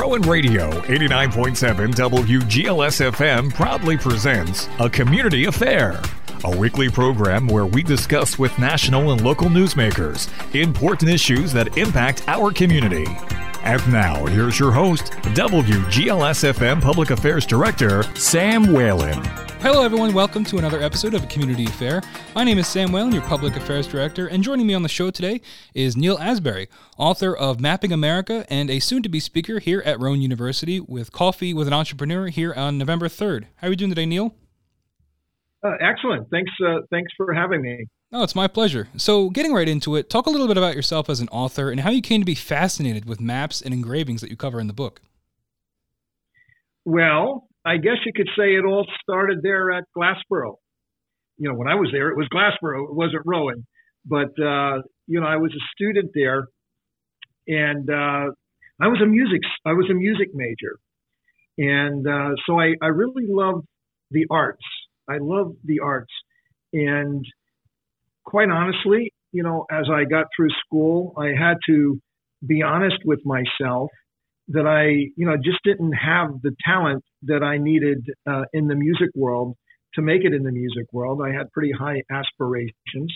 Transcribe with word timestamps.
Rowan 0.00 0.22
Radio 0.22 0.70
89.7 0.82 1.92
WGLS 1.92 3.10
FM 3.10 3.52
proudly 3.52 3.96
presents 3.96 4.68
A 4.78 4.88
Community 4.88 5.46
Affair, 5.46 6.00
a 6.44 6.56
weekly 6.56 6.88
program 6.88 7.48
where 7.48 7.66
we 7.66 7.82
discuss 7.82 8.38
with 8.38 8.56
national 8.60 9.10
and 9.10 9.24
local 9.24 9.48
newsmakers 9.48 10.28
important 10.54 11.10
issues 11.10 11.52
that 11.52 11.76
impact 11.76 12.22
our 12.28 12.52
community. 12.52 13.06
And 13.64 13.92
now, 13.92 14.24
here's 14.26 14.60
your 14.60 14.70
host, 14.70 15.06
WGLS 15.34 16.52
FM 16.52 16.80
Public 16.80 17.10
Affairs 17.10 17.44
Director, 17.44 18.04
Sam 18.14 18.72
Whalen. 18.72 19.47
Hello, 19.60 19.82
everyone. 19.82 20.14
Welcome 20.14 20.44
to 20.44 20.58
another 20.58 20.80
episode 20.80 21.14
of 21.14 21.28
Community 21.28 21.64
Affair. 21.64 22.00
My 22.32 22.44
name 22.44 22.58
is 22.58 22.68
Sam 22.68 22.92
Whalen, 22.92 23.10
your 23.10 23.22
Public 23.22 23.56
Affairs 23.56 23.88
Director, 23.88 24.28
and 24.28 24.44
joining 24.44 24.68
me 24.68 24.72
on 24.72 24.84
the 24.84 24.88
show 24.88 25.10
today 25.10 25.40
is 25.74 25.96
Neil 25.96 26.16
Asbury, 26.18 26.68
author 26.96 27.36
of 27.36 27.58
Mapping 27.58 27.92
America 27.92 28.46
and 28.48 28.70
a 28.70 28.78
soon 28.78 29.02
to 29.02 29.08
be 29.08 29.18
speaker 29.18 29.58
here 29.58 29.82
at 29.84 29.98
Rowan 29.98 30.22
University 30.22 30.78
with 30.78 31.10
Coffee 31.10 31.52
with 31.52 31.66
an 31.66 31.72
Entrepreneur 31.72 32.28
here 32.28 32.54
on 32.54 32.78
November 32.78 33.08
3rd. 33.08 33.46
How 33.56 33.66
are 33.66 33.70
you 33.70 33.76
doing 33.76 33.90
today, 33.90 34.06
Neil? 34.06 34.32
Uh, 35.64 35.72
excellent. 35.80 36.30
Thanks. 36.30 36.52
Uh, 36.64 36.82
thanks 36.92 37.10
for 37.16 37.34
having 37.34 37.60
me. 37.60 37.84
Oh, 38.12 38.22
it's 38.22 38.36
my 38.36 38.46
pleasure. 38.46 38.86
So, 38.96 39.28
getting 39.28 39.52
right 39.52 39.68
into 39.68 39.96
it, 39.96 40.08
talk 40.08 40.26
a 40.26 40.30
little 40.30 40.46
bit 40.46 40.56
about 40.56 40.76
yourself 40.76 41.10
as 41.10 41.18
an 41.18 41.28
author 41.30 41.68
and 41.72 41.80
how 41.80 41.90
you 41.90 42.00
came 42.00 42.20
to 42.20 42.24
be 42.24 42.36
fascinated 42.36 43.06
with 43.06 43.20
maps 43.20 43.60
and 43.60 43.74
engravings 43.74 44.20
that 44.20 44.30
you 44.30 44.36
cover 44.36 44.60
in 44.60 44.68
the 44.68 44.72
book. 44.72 45.00
Well, 46.84 47.47
I 47.68 47.76
guess 47.76 47.98
you 48.06 48.12
could 48.16 48.28
say 48.36 48.54
it 48.54 48.64
all 48.64 48.86
started 49.02 49.40
there 49.42 49.70
at 49.70 49.84
Glassboro. 49.96 50.54
You 51.36 51.50
know, 51.50 51.54
when 51.54 51.68
I 51.68 51.74
was 51.74 51.90
there, 51.92 52.08
it 52.08 52.16
was 52.16 52.26
Glassboro. 52.32 52.84
It 52.84 52.94
wasn't 52.94 53.22
Rowan, 53.26 53.66
but 54.06 54.30
uh, 54.42 54.80
you 55.06 55.20
know, 55.20 55.26
I 55.26 55.36
was 55.36 55.52
a 55.52 55.64
student 55.74 56.12
there, 56.14 56.46
and 57.46 57.90
uh, 57.90 58.32
I 58.80 58.88
was 58.88 59.00
a 59.02 59.06
music 59.06 59.42
I 59.66 59.74
was 59.74 59.86
a 59.90 59.94
music 59.94 60.28
major, 60.32 60.78
and 61.58 62.06
uh, 62.08 62.30
so 62.46 62.58
I 62.58 62.72
I 62.80 62.86
really 62.86 63.26
loved 63.28 63.66
the 64.10 64.24
arts. 64.30 64.64
I 65.06 65.18
love 65.20 65.52
the 65.62 65.80
arts, 65.80 66.12
and 66.72 67.22
quite 68.24 68.48
honestly, 68.48 69.12
you 69.32 69.42
know, 69.42 69.66
as 69.70 69.86
I 69.92 70.04
got 70.04 70.26
through 70.34 70.50
school, 70.64 71.12
I 71.18 71.28
had 71.38 71.58
to 71.66 72.00
be 72.46 72.62
honest 72.62 72.96
with 73.04 73.20
myself 73.26 73.90
that 74.48 74.66
I, 74.66 75.10
you 75.16 75.26
know, 75.26 75.36
just 75.36 75.58
didn't 75.64 75.92
have 75.92 76.30
the 76.42 76.54
talent 76.64 77.04
that 77.22 77.42
I 77.42 77.58
needed 77.58 78.06
uh, 78.26 78.44
in 78.52 78.66
the 78.66 78.74
music 78.74 79.10
world 79.14 79.56
to 79.94 80.02
make 80.02 80.24
it 80.24 80.32
in 80.32 80.42
the 80.42 80.52
music 80.52 80.86
world. 80.92 81.20
I 81.22 81.32
had 81.32 81.50
pretty 81.52 81.72
high 81.72 82.02
aspirations, 82.10 83.14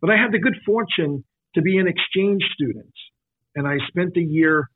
but 0.00 0.10
I 0.10 0.16
had 0.16 0.32
the 0.32 0.38
good 0.38 0.56
fortune 0.64 1.24
to 1.54 1.62
be 1.62 1.78
an 1.78 1.88
exchange 1.88 2.42
student, 2.54 2.92
and 3.54 3.66
I 3.66 3.76
spent 3.88 4.16
a 4.16 4.22
year 4.22 4.68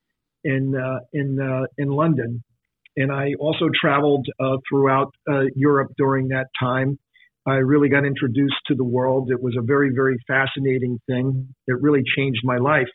in 0.44 0.74
uh, 0.74 0.98
in 1.12 1.40
uh, 1.40 1.66
in 1.78 1.88
London, 1.88 2.42
and 2.96 3.10
I 3.12 3.32
also 3.40 3.66
traveled 3.80 4.26
uh, 4.38 4.56
throughout 4.68 5.14
uh, 5.30 5.44
Europe 5.54 5.92
during 5.96 6.28
that 6.28 6.46
time. 6.60 6.98
I 7.46 7.56
really 7.56 7.90
got 7.90 8.06
introduced 8.06 8.56
to 8.66 8.74
the 8.74 8.84
world. 8.84 9.30
It 9.30 9.42
was 9.42 9.54
a 9.58 9.62
very 9.62 9.90
very 9.94 10.16
fascinating 10.26 10.98
thing. 11.06 11.54
It 11.66 11.80
really 11.80 12.02
changed 12.16 12.40
my 12.44 12.56
life. 12.56 12.88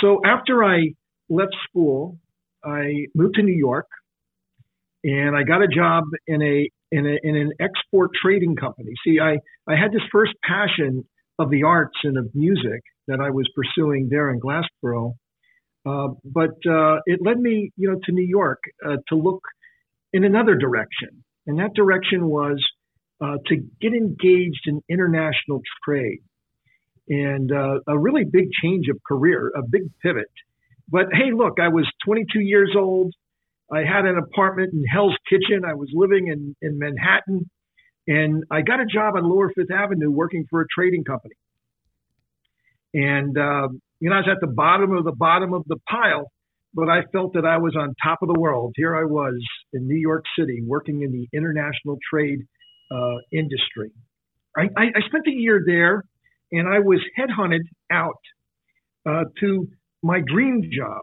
So 0.00 0.20
after 0.24 0.64
I 0.64 0.94
left 1.30 1.54
school, 1.68 2.18
I 2.64 3.06
moved 3.14 3.36
to 3.36 3.42
New 3.42 3.56
York, 3.56 3.86
and 5.04 5.34
I 5.34 5.44
got 5.44 5.62
a 5.62 5.68
job 5.68 6.04
in 6.26 6.42
a 6.42 6.68
in, 6.92 7.06
a, 7.06 7.16
in 7.22 7.36
an 7.36 7.52
export 7.60 8.10
trading 8.20 8.56
company. 8.56 8.92
See, 9.04 9.18
I 9.20 9.38
I 9.66 9.76
had 9.76 9.92
this 9.92 10.02
first 10.12 10.32
passion 10.42 11.04
of 11.38 11.50
the 11.50 11.62
arts 11.62 11.96
and 12.02 12.18
of 12.18 12.28
music 12.34 12.82
that 13.06 13.20
I 13.20 13.30
was 13.30 13.48
pursuing 13.54 14.08
there 14.10 14.30
in 14.30 14.40
Glassboro, 14.40 15.14
uh, 15.86 16.08
but 16.24 16.56
uh, 16.70 16.98
it 17.06 17.20
led 17.24 17.38
me, 17.38 17.70
you 17.76 17.90
know, 17.90 17.98
to 18.04 18.12
New 18.12 18.26
York 18.26 18.58
uh, 18.84 18.96
to 19.08 19.14
look 19.14 19.40
in 20.12 20.24
another 20.24 20.56
direction, 20.56 21.24
and 21.46 21.58
that 21.60 21.72
direction 21.74 22.26
was 22.26 22.62
uh, 23.22 23.36
to 23.46 23.56
get 23.80 23.92
engaged 23.92 24.66
in 24.66 24.82
international 24.90 25.60
trade, 25.84 26.20
and 27.08 27.50
uh, 27.52 27.78
a 27.86 27.98
really 27.98 28.24
big 28.24 28.48
change 28.62 28.88
of 28.88 28.98
career, 29.06 29.50
a 29.56 29.62
big 29.62 29.82
pivot. 30.02 30.30
But 30.90 31.06
hey, 31.12 31.32
look, 31.34 31.58
I 31.60 31.68
was 31.68 31.86
22 32.04 32.40
years 32.40 32.74
old. 32.76 33.12
I 33.72 33.80
had 33.80 34.04
an 34.04 34.18
apartment 34.18 34.72
in 34.72 34.82
Hell's 34.84 35.16
Kitchen. 35.28 35.62
I 35.64 35.74
was 35.74 35.88
living 35.92 36.28
in, 36.28 36.56
in 36.60 36.78
Manhattan. 36.78 37.48
And 38.08 38.44
I 38.50 38.62
got 38.62 38.80
a 38.80 38.86
job 38.86 39.14
on 39.16 39.28
Lower 39.28 39.52
Fifth 39.54 39.70
Avenue 39.70 40.10
working 40.10 40.44
for 40.50 40.62
a 40.62 40.64
trading 40.74 41.04
company. 41.04 41.34
And, 42.92 43.38
uh, 43.38 43.68
you 44.00 44.10
know, 44.10 44.16
I 44.16 44.18
was 44.18 44.28
at 44.30 44.40
the 44.40 44.52
bottom 44.52 44.96
of 44.96 45.04
the 45.04 45.12
bottom 45.12 45.54
of 45.54 45.62
the 45.68 45.76
pile, 45.88 46.32
but 46.74 46.88
I 46.88 47.02
felt 47.12 47.34
that 47.34 47.44
I 47.44 47.58
was 47.58 47.76
on 47.76 47.94
top 48.02 48.18
of 48.22 48.28
the 48.28 48.38
world. 48.38 48.72
Here 48.76 48.96
I 48.96 49.04
was 49.04 49.34
in 49.72 49.86
New 49.86 49.98
York 49.98 50.24
City 50.36 50.62
working 50.66 51.02
in 51.02 51.12
the 51.12 51.28
international 51.32 51.98
trade 52.12 52.40
uh, 52.90 53.16
industry. 53.32 53.92
I, 54.56 54.62
I, 54.76 54.84
I 54.86 55.00
spent 55.06 55.28
a 55.28 55.32
year 55.32 55.62
there 55.64 56.02
and 56.50 56.68
I 56.68 56.80
was 56.80 57.00
headhunted 57.16 57.60
out 57.92 58.20
uh, 59.08 59.24
to 59.40 59.68
my 60.02 60.20
dream 60.26 60.62
job, 60.72 61.02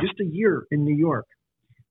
just 0.00 0.14
a 0.20 0.24
year 0.24 0.64
in 0.70 0.84
New 0.84 0.96
York, 0.96 1.26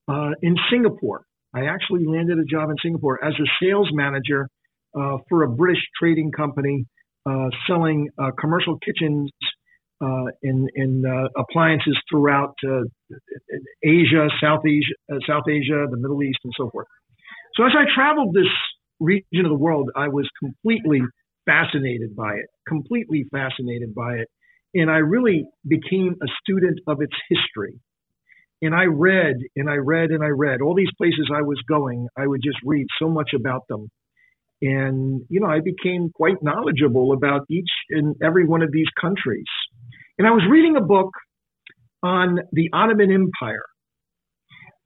uh, 0.07 0.31
in 0.41 0.55
Singapore. 0.71 1.23
I 1.55 1.65
actually 1.65 2.05
landed 2.05 2.39
a 2.39 2.45
job 2.45 2.69
in 2.69 2.75
Singapore 2.81 3.23
as 3.23 3.33
a 3.33 3.47
sales 3.61 3.89
manager 3.93 4.49
uh, 4.99 5.17
for 5.29 5.43
a 5.43 5.49
British 5.49 5.81
trading 5.99 6.31
company 6.31 6.85
uh, 7.25 7.47
selling 7.67 8.09
uh, 8.17 8.31
commercial 8.39 8.77
kitchens 8.79 9.31
uh, 10.01 10.25
in, 10.41 10.67
in 10.75 11.03
uh, 11.05 11.41
appliances 11.41 11.97
throughout 12.11 12.53
Asia, 13.83 14.27
South 14.41 14.61
Asia, 14.67 15.19
South 15.27 15.47
Asia, 15.47 15.85
the 15.89 15.97
Middle 15.97 16.21
East, 16.23 16.39
and 16.43 16.53
so 16.57 16.69
forth. 16.71 16.87
So 17.55 17.65
as 17.65 17.71
I 17.77 17.85
traveled 17.95 18.33
this 18.33 18.51
region 18.99 19.45
of 19.45 19.49
the 19.49 19.57
world, 19.57 19.89
I 19.95 20.09
was 20.09 20.27
completely 20.39 21.01
fascinated 21.45 22.15
by 22.15 22.33
it, 22.33 22.45
completely 22.67 23.25
fascinated 23.31 23.95
by 23.95 24.15
it 24.15 24.27
and 24.73 24.89
I 24.89 24.97
really 24.97 25.45
became 25.67 26.15
a 26.21 26.27
student 26.41 26.79
of 26.87 27.01
its 27.01 27.13
history. 27.29 27.79
And 28.61 28.73
I 28.73 28.85
read 28.85 29.35
and 29.55 29.69
I 29.69 29.75
read 29.75 30.11
and 30.11 30.23
I 30.23 30.29
read 30.29 30.61
all 30.61 30.73
these 30.73 30.93
places 30.97 31.29
I 31.33 31.41
was 31.41 31.61
going. 31.67 32.07
I 32.17 32.25
would 32.25 32.41
just 32.43 32.57
read 32.65 32.87
so 32.97 33.09
much 33.09 33.31
about 33.35 33.67
them. 33.67 33.89
And, 34.61 35.23
you 35.29 35.41
know, 35.41 35.47
I 35.47 35.59
became 35.59 36.09
quite 36.15 36.41
knowledgeable 36.41 37.11
about 37.11 37.41
each 37.49 37.69
and 37.89 38.15
every 38.23 38.45
one 38.45 38.61
of 38.61 38.71
these 38.71 38.87
countries. 38.99 39.45
And 40.17 40.25
I 40.25 40.31
was 40.31 40.43
reading 40.49 40.77
a 40.77 40.81
book 40.81 41.09
on 42.01 42.39
the 42.53 42.69
Ottoman 42.71 43.11
Empire. 43.11 43.65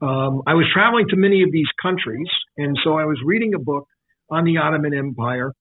Um, 0.02 0.42
I 0.48 0.54
was 0.54 0.66
traveling 0.74 1.08
to 1.10 1.16
many 1.16 1.44
of 1.44 1.52
these 1.52 1.68
countries, 1.82 2.28
and 2.56 2.78
so 2.84 2.98
I 2.98 3.06
was 3.06 3.20
reading 3.26 3.54
a 3.56 3.60
book 3.60 3.86
on 4.30 4.46
the 4.46 4.58
Ottoman 4.58 4.94
Empire. 4.94 5.52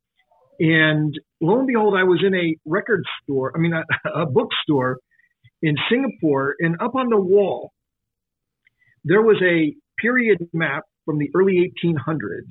And 0.59 1.15
lo 1.41 1.59
and 1.59 1.67
behold, 1.67 1.95
I 1.97 2.05
was 2.05 2.23
in 2.27 2.35
a 2.35 2.57
record 2.65 3.05
store, 3.23 3.53
I 3.55 3.59
mean, 3.59 3.73
a, 3.73 4.21
a 4.23 4.27
bookstore 4.27 4.99
in 5.63 5.75
Singapore, 5.91 6.55
and 6.59 6.77
up 6.81 6.95
on 6.95 7.09
the 7.09 7.21
wall, 7.21 7.73
there 9.05 9.23
was 9.23 9.41
a 9.43 9.75
period 10.01 10.39
map 10.53 10.85
from 11.05 11.19
the 11.19 11.31
early 11.35 11.73
1800s 11.85 12.51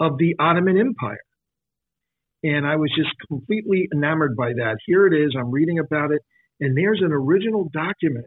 of 0.00 0.18
the 0.18 0.34
Ottoman 0.38 0.78
Empire. 0.78 1.18
And 2.42 2.66
I 2.66 2.76
was 2.76 2.90
just 2.96 3.10
completely 3.28 3.88
enamored 3.92 4.36
by 4.36 4.52
that. 4.54 4.76
Here 4.86 5.06
it 5.06 5.12
is, 5.12 5.34
I'm 5.38 5.50
reading 5.50 5.78
about 5.78 6.12
it, 6.12 6.22
and 6.60 6.76
there's 6.76 7.02
an 7.02 7.12
original 7.12 7.68
document 7.72 8.26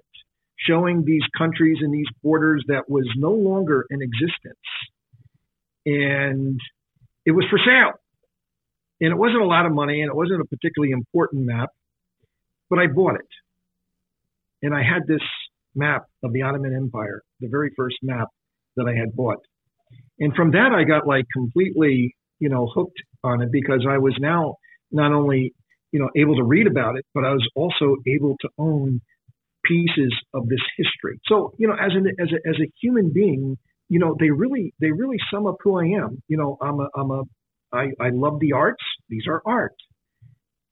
showing 0.67 1.03
these 1.05 1.23
countries 1.37 1.77
and 1.81 1.93
these 1.93 2.07
borders 2.23 2.63
that 2.67 2.83
was 2.87 3.05
no 3.15 3.31
longer 3.31 3.85
in 3.89 4.01
existence. 4.01 4.55
And 5.85 6.59
it 7.25 7.31
was 7.31 7.45
for 7.49 7.57
sale. 7.57 7.93
And 9.01 9.11
it 9.11 9.17
wasn't 9.17 9.41
a 9.41 9.45
lot 9.45 9.65
of 9.65 9.73
money 9.73 10.01
and 10.01 10.09
it 10.09 10.15
wasn't 10.15 10.41
a 10.41 10.45
particularly 10.45 10.91
important 10.91 11.45
map, 11.45 11.69
but 12.69 12.79
I 12.79 12.87
bought 12.87 13.15
it. 13.15 13.27
And 14.61 14.75
I 14.75 14.83
had 14.83 15.07
this 15.07 15.23
map 15.75 16.03
of 16.23 16.33
the 16.33 16.43
Ottoman 16.43 16.75
Empire, 16.75 17.23
the 17.39 17.47
very 17.49 17.71
first 17.75 17.97
map 18.03 18.27
that 18.75 18.85
I 18.87 18.97
had 18.97 19.15
bought. 19.15 19.39
And 20.19 20.35
from 20.35 20.51
that, 20.51 20.71
I 20.71 20.83
got 20.83 21.07
like 21.07 21.25
completely, 21.33 22.15
you 22.39 22.49
know, 22.49 22.67
hooked 22.73 23.01
on 23.23 23.41
it 23.41 23.51
because 23.51 23.85
I 23.89 23.97
was 23.97 24.15
now 24.19 24.55
not 24.91 25.11
only, 25.11 25.53
you 25.91 25.99
know, 25.99 26.09
able 26.15 26.35
to 26.35 26.43
read 26.43 26.67
about 26.67 26.95
it, 26.97 27.05
but 27.13 27.25
I 27.25 27.31
was 27.31 27.47
also 27.55 27.95
able 28.07 28.35
to 28.41 28.49
own 28.59 29.01
pieces 29.65 30.13
of 30.33 30.47
this 30.47 30.61
history. 30.77 31.19
So, 31.27 31.53
you 31.57 31.67
know, 31.67 31.73
as 31.73 31.91
an 31.93 32.07
as 32.19 32.29
a 32.31 32.49
as 32.49 32.55
a 32.61 32.71
human 32.81 33.11
being, 33.11 33.57
you 33.89 33.99
know, 33.99 34.15
they 34.19 34.29
really 34.29 34.73
they 34.79 34.91
really 34.91 35.17
sum 35.31 35.47
up 35.47 35.57
who 35.63 35.79
I 35.79 35.85
am. 35.85 36.21
You 36.27 36.37
know, 36.37 36.57
I'm 36.61 36.79
a 36.79 36.87
I'm 36.95 37.11
a 37.11 37.23
I, 37.73 37.87
I 37.99 38.09
love 38.11 38.39
the 38.39 38.53
arts. 38.53 38.83
These 39.09 39.23
are 39.27 39.41
art. 39.45 39.75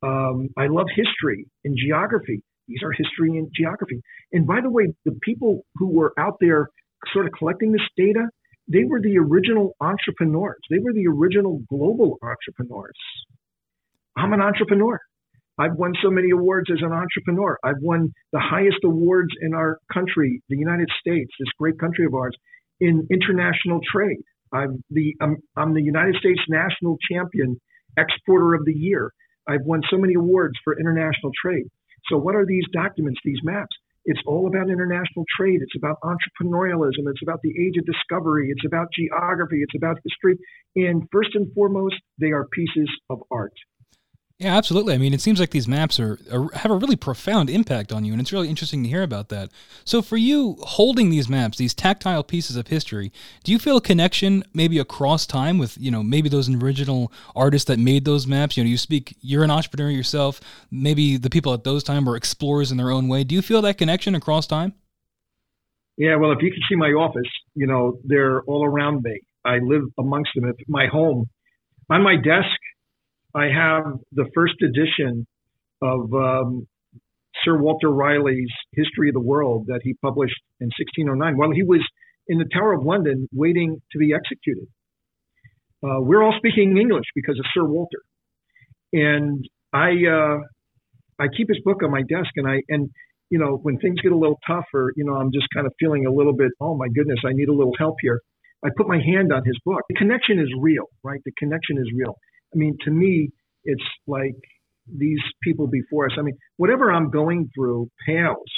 Um, 0.01 0.49
I 0.57 0.67
love 0.67 0.87
history 0.95 1.45
and 1.65 1.77
geography. 1.77 2.41
These 2.67 2.83
are 2.83 2.91
history 2.91 3.37
and 3.37 3.49
geography. 3.55 4.01
And 4.31 4.45
by 4.45 4.61
the 4.61 4.69
way, 4.69 4.93
the 5.05 5.17
people 5.23 5.61
who 5.75 5.89
were 5.89 6.13
out 6.17 6.37
there 6.39 6.69
sort 7.13 7.25
of 7.25 7.31
collecting 7.37 7.71
this 7.71 7.81
data, 7.97 8.27
they 8.71 8.83
were 8.87 9.01
the 9.01 9.17
original 9.17 9.75
entrepreneurs. 9.81 10.59
They 10.69 10.77
were 10.79 10.93
the 10.93 11.07
original 11.07 11.61
global 11.69 12.17
entrepreneurs. 12.21 12.97
I'm 14.15 14.33
an 14.33 14.41
entrepreneur. 14.41 14.99
I've 15.57 15.75
won 15.75 15.93
so 16.01 16.09
many 16.09 16.29
awards 16.31 16.69
as 16.71 16.79
an 16.81 16.93
entrepreneur. 16.93 17.57
I've 17.63 17.81
won 17.81 18.13
the 18.31 18.39
highest 18.39 18.77
awards 18.85 19.29
in 19.41 19.53
our 19.53 19.79
country, 19.91 20.41
the 20.47 20.55
United 20.55 20.87
States, 20.99 21.31
this 21.39 21.49
great 21.57 21.77
country 21.79 22.05
of 22.05 22.13
ours, 22.13 22.35
in 22.79 23.05
international 23.11 23.81
trade. 23.91 24.21
I'm 24.51 24.83
the 24.89 25.15
I'm, 25.21 25.37
I'm 25.55 25.73
the 25.73 25.81
United 25.81 26.15
States 26.15 26.41
national 26.49 26.97
champion 27.11 27.59
exporter 27.97 28.53
of 28.53 28.65
the 28.65 28.73
year. 28.73 29.11
I've 29.47 29.65
won 29.65 29.81
so 29.89 29.97
many 29.97 30.13
awards 30.13 30.55
for 30.63 30.79
international 30.79 31.31
trade. 31.41 31.65
So 32.09 32.17
what 32.17 32.35
are 32.35 32.45
these 32.45 32.63
documents, 32.71 33.19
these 33.23 33.39
maps? 33.43 33.75
It's 34.05 34.21
all 34.25 34.47
about 34.47 34.69
international 34.69 35.25
trade. 35.37 35.59
It's 35.61 35.75
about 35.75 35.97
entrepreneurialism. 36.03 37.05
It's 37.07 37.21
about 37.21 37.41
the 37.43 37.49
age 37.49 37.77
of 37.77 37.85
discovery. 37.85 38.49
It's 38.49 38.65
about 38.65 38.87
geography. 38.97 39.61
It's 39.61 39.75
about 39.75 39.97
history. 40.03 40.37
And 40.75 41.03
first 41.11 41.35
and 41.35 41.51
foremost, 41.53 41.95
they 42.19 42.31
are 42.31 42.47
pieces 42.51 42.89
of 43.09 43.21
art. 43.29 43.53
Yeah, 44.39 44.55
absolutely. 44.55 44.93
I 44.93 44.97
mean, 44.97 45.13
it 45.13 45.19
seems 45.19 45.37
like 45.37 45.49
these 45.49 45.67
maps 45.67 45.99
are, 45.99 46.17
are, 46.31 46.49
have 46.53 46.71
a 46.71 46.75
really 46.77 46.95
profound 46.95 47.49
impact 47.49 47.91
on 47.91 48.05
you, 48.05 48.13
and 48.13 48.21
it's 48.21 48.31
really 48.31 48.47
interesting 48.47 48.83
to 48.83 48.89
hear 48.89 49.03
about 49.03 49.27
that. 49.27 49.49
So, 49.83 50.01
for 50.01 50.15
you, 50.15 50.55
holding 50.61 51.09
these 51.09 51.27
maps, 51.27 51.57
these 51.57 51.73
tactile 51.73 52.23
pieces 52.23 52.55
of 52.55 52.67
history, 52.67 53.11
do 53.43 53.51
you 53.51 53.59
feel 53.59 53.75
a 53.75 53.81
connection 53.81 54.45
maybe 54.53 54.79
across 54.79 55.25
time 55.25 55.57
with 55.57 55.77
you 55.77 55.91
know 55.91 56.01
maybe 56.03 56.29
those 56.29 56.49
original 56.49 57.11
artists 57.35 57.67
that 57.67 57.79
made 57.79 58.05
those 58.05 58.27
maps? 58.27 58.55
You 58.55 58.63
know, 58.63 58.69
you 58.69 58.77
speak, 58.77 59.17
you're 59.19 59.43
an 59.43 59.51
entrepreneur 59.51 59.89
yourself. 59.89 60.39
Maybe 60.71 61.17
the 61.17 61.29
people 61.29 61.53
at 61.53 61.65
those 61.65 61.83
time 61.83 62.05
were 62.05 62.15
explorers 62.15 62.71
in 62.71 62.77
their 62.77 62.91
own 62.91 63.09
way. 63.09 63.25
Do 63.25 63.35
you 63.35 63.41
feel 63.41 63.61
that 63.63 63.77
connection 63.77 64.15
across 64.15 64.47
time? 64.47 64.73
Yeah, 65.97 66.15
well, 66.15 66.31
if 66.31 66.37
you 66.41 66.49
can 66.49 66.61
see 66.69 66.77
my 66.77 66.91
office, 66.91 67.29
you 67.55 67.67
know 67.67 67.99
they're 68.05 68.41
all 68.43 68.63
around 68.63 69.03
me. 69.03 69.19
I 69.43 69.57
live 69.57 69.81
amongst 69.99 70.31
them. 70.33 70.47
At 70.47 70.55
my 70.69 70.87
home, 70.87 71.25
on 71.89 72.03
my 72.03 72.15
desk 72.15 72.55
I 73.35 73.45
have 73.45 73.83
the 74.11 74.25
first 74.33 74.55
edition 74.61 75.27
of 75.81 76.13
um, 76.13 76.67
Sir 77.43 77.57
Walter 77.57 77.89
Raleigh's 77.89 78.51
History 78.73 79.09
of 79.09 79.13
the 79.13 79.21
World 79.21 79.67
that 79.67 79.81
he 79.83 79.93
published 80.01 80.41
in 80.59 80.67
1609 80.67 81.37
while 81.37 81.51
he 81.51 81.63
was 81.63 81.85
in 82.27 82.37
the 82.37 82.45
Tower 82.51 82.73
of 82.73 82.83
London 82.83 83.27
waiting 83.33 83.81
to 83.91 83.97
be 83.99 84.13
executed. 84.13 84.67
Uh, 85.83 86.01
we're 86.01 86.23
all 86.23 86.33
speaking 86.37 86.77
English 86.77 87.05
because 87.15 87.39
of 87.39 87.45
Sir 87.53 87.63
Walter, 87.63 88.01
and 88.91 89.45
I 89.71 89.91
uh, 90.05 90.39
I 91.19 91.27
keep 91.35 91.47
his 91.47 91.59
book 91.63 91.83
on 91.83 91.91
my 91.91 92.01
desk, 92.01 92.31
and 92.35 92.47
I 92.47 92.61
and 92.67 92.89
you 93.29 93.39
know 93.39 93.59
when 93.61 93.77
things 93.77 94.01
get 94.01 94.11
a 94.11 94.17
little 94.17 94.39
tougher, 94.45 94.91
you 94.97 95.05
know 95.05 95.13
I'm 95.13 95.31
just 95.31 95.47
kind 95.53 95.65
of 95.65 95.73
feeling 95.79 96.05
a 96.05 96.11
little 96.11 96.33
bit, 96.35 96.51
oh 96.59 96.75
my 96.75 96.87
goodness, 96.93 97.19
I 97.25 97.31
need 97.31 97.47
a 97.47 97.53
little 97.53 97.73
help 97.79 97.95
here. 98.01 98.19
I 98.65 98.69
put 98.75 98.89
my 98.89 98.99
hand 98.99 99.31
on 99.31 99.45
his 99.45 99.57
book. 99.63 99.81
The 99.87 99.95
connection 99.95 100.37
is 100.39 100.49
real, 100.59 100.85
right? 101.01 101.21
The 101.23 101.31
connection 101.37 101.77
is 101.77 101.87
real. 101.95 102.15
I 102.53 102.57
mean, 102.57 102.77
to 102.85 102.91
me, 102.91 103.29
it's 103.63 103.83
like 104.07 104.35
these 104.87 105.19
people 105.43 105.67
before 105.67 106.05
us. 106.05 106.13
I 106.17 106.21
mean, 106.21 106.37
whatever 106.57 106.91
I'm 106.91 107.09
going 107.09 107.49
through 107.55 107.89
pales 108.07 108.49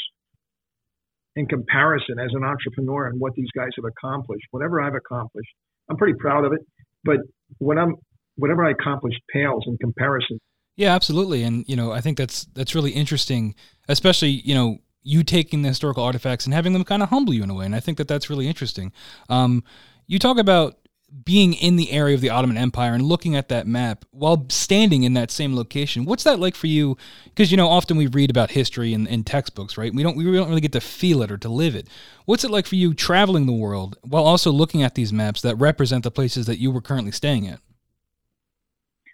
in 1.36 1.46
comparison 1.46 2.20
as 2.20 2.32
an 2.34 2.44
entrepreneur 2.44 3.08
and 3.08 3.20
what 3.20 3.34
these 3.36 3.50
guys 3.56 3.70
have 3.76 3.86
accomplished. 3.86 4.46
Whatever 4.52 4.82
I've 4.82 4.96
accomplished, 4.96 5.50
I'm 5.90 5.98
pretty 5.98 6.18
proud 6.20 6.46
of 6.46 6.54
it. 6.54 6.60
But 7.04 7.18
what 7.58 7.78
I'm, 7.78 7.96
whatever 8.36 8.66
I 8.66 8.72
accomplished 8.72 9.20
pales 9.34 9.64
in 9.68 9.78
comparison. 9.78 10.40
Yeah, 10.76 10.94
absolutely. 10.96 11.44
And 11.44 11.66
you 11.68 11.76
know, 11.76 11.92
I 11.92 12.02
think 12.02 12.18
that's 12.18 12.46
that's 12.54 12.76
really 12.76 12.92
interesting, 12.92 13.56
especially 13.88 14.30
you 14.30 14.54
know 14.54 14.80
you 15.04 15.24
taking 15.24 15.62
the 15.64 15.70
historical 15.70 16.04
artifacts 16.04 16.46
and 16.46 16.54
having 16.54 16.74
them 16.74 16.84
kind 16.84 17.02
of 17.02 17.10
humble 17.10 17.34
you 17.34 17.44
in 17.44 17.50
a 17.50 17.54
way. 17.54 17.66
And 17.66 17.76
I 17.76 17.80
think 17.80 17.98
that 17.98 18.08
that's 18.08 18.30
really 18.30 18.48
interesting. 18.48 18.92
Um, 19.30 19.64
you 20.08 20.20
talk 20.20 20.38
about 20.38 20.78
being 21.24 21.54
in 21.54 21.76
the 21.76 21.92
area 21.92 22.16
of 22.16 22.22
the 22.22 22.30
Ottoman 22.30 22.58
Empire 22.58 22.94
and 22.94 23.04
looking 23.04 23.36
at 23.36 23.50
that 23.50 23.68
map 23.68 24.06
while 24.12 24.46
standing 24.50 25.04
in 25.04 25.14
that 25.14 25.30
same 25.30 25.56
location. 25.56 26.06
What's 26.06 26.24
that 26.24 26.40
like 26.40 26.56
for 26.56 26.68
you? 26.68 26.98
Because 27.26 27.52
you 27.52 27.58
know, 27.58 27.68
often 27.68 27.98
we 27.98 28.08
read 28.08 28.30
about 28.30 28.52
history 28.52 28.94
in, 28.94 29.08
in 29.08 29.24
textbooks, 29.24 29.78
right? 29.78 29.94
We 29.94 30.04
don't 30.04 30.16
we 30.16 30.24
don't 30.24 30.48
really 30.48 30.62
get 30.62 30.72
to 30.74 30.82
feel 30.82 31.22
it 31.22 31.32
or 31.32 31.38
to 31.40 31.50
live 31.50 31.76
it. 31.76 31.88
What's 32.26 32.44
it 32.44 32.52
like 32.52 32.66
for 32.66 32.76
you 32.76 32.94
traveling 32.94 33.46
the 33.46 33.54
world 33.54 33.98
while 34.02 34.26
also 34.26 34.52
looking 34.52 34.84
at 34.84 34.96
these 34.96 35.12
maps 35.12 35.42
that 35.42 35.56
represent 35.56 36.04
the 36.04 36.12
places 36.12 36.46
that 36.46 36.60
you 36.60 36.72
were 36.72 36.82
currently 36.82 37.12
staying 37.12 37.48
at? 37.48 37.60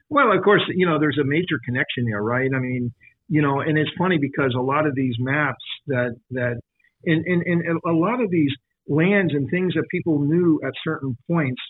Well, 0.10 0.32
of 0.32 0.44
course, 0.44 0.62
you 0.70 0.86
know, 0.86 1.00
there's 1.00 1.18
a 1.20 1.26
major 1.26 1.60
connection 1.66 2.06
there, 2.06 2.22
right? 2.22 2.50
I 2.56 2.60
mean, 2.60 2.94
you 3.28 3.42
know, 3.42 3.60
and 3.60 3.78
it's 3.78 3.92
funny 3.98 4.18
because 4.18 4.54
a 4.58 4.62
lot 4.62 4.86
of 4.86 4.96
these 4.96 5.16
maps 5.20 5.64
that 5.88 6.16
that 6.32 6.60
and, 7.06 7.26
and, 7.26 7.42
and 7.44 7.80
a 7.86 7.92
lot 7.92 8.22
of 8.22 8.30
these 8.30 8.52
lands 8.88 9.34
and 9.34 9.50
things 9.50 9.74
that 9.74 9.84
people 9.92 10.20
knew 10.20 10.62
at 10.66 10.74
certain 10.84 11.18
points 11.30 11.62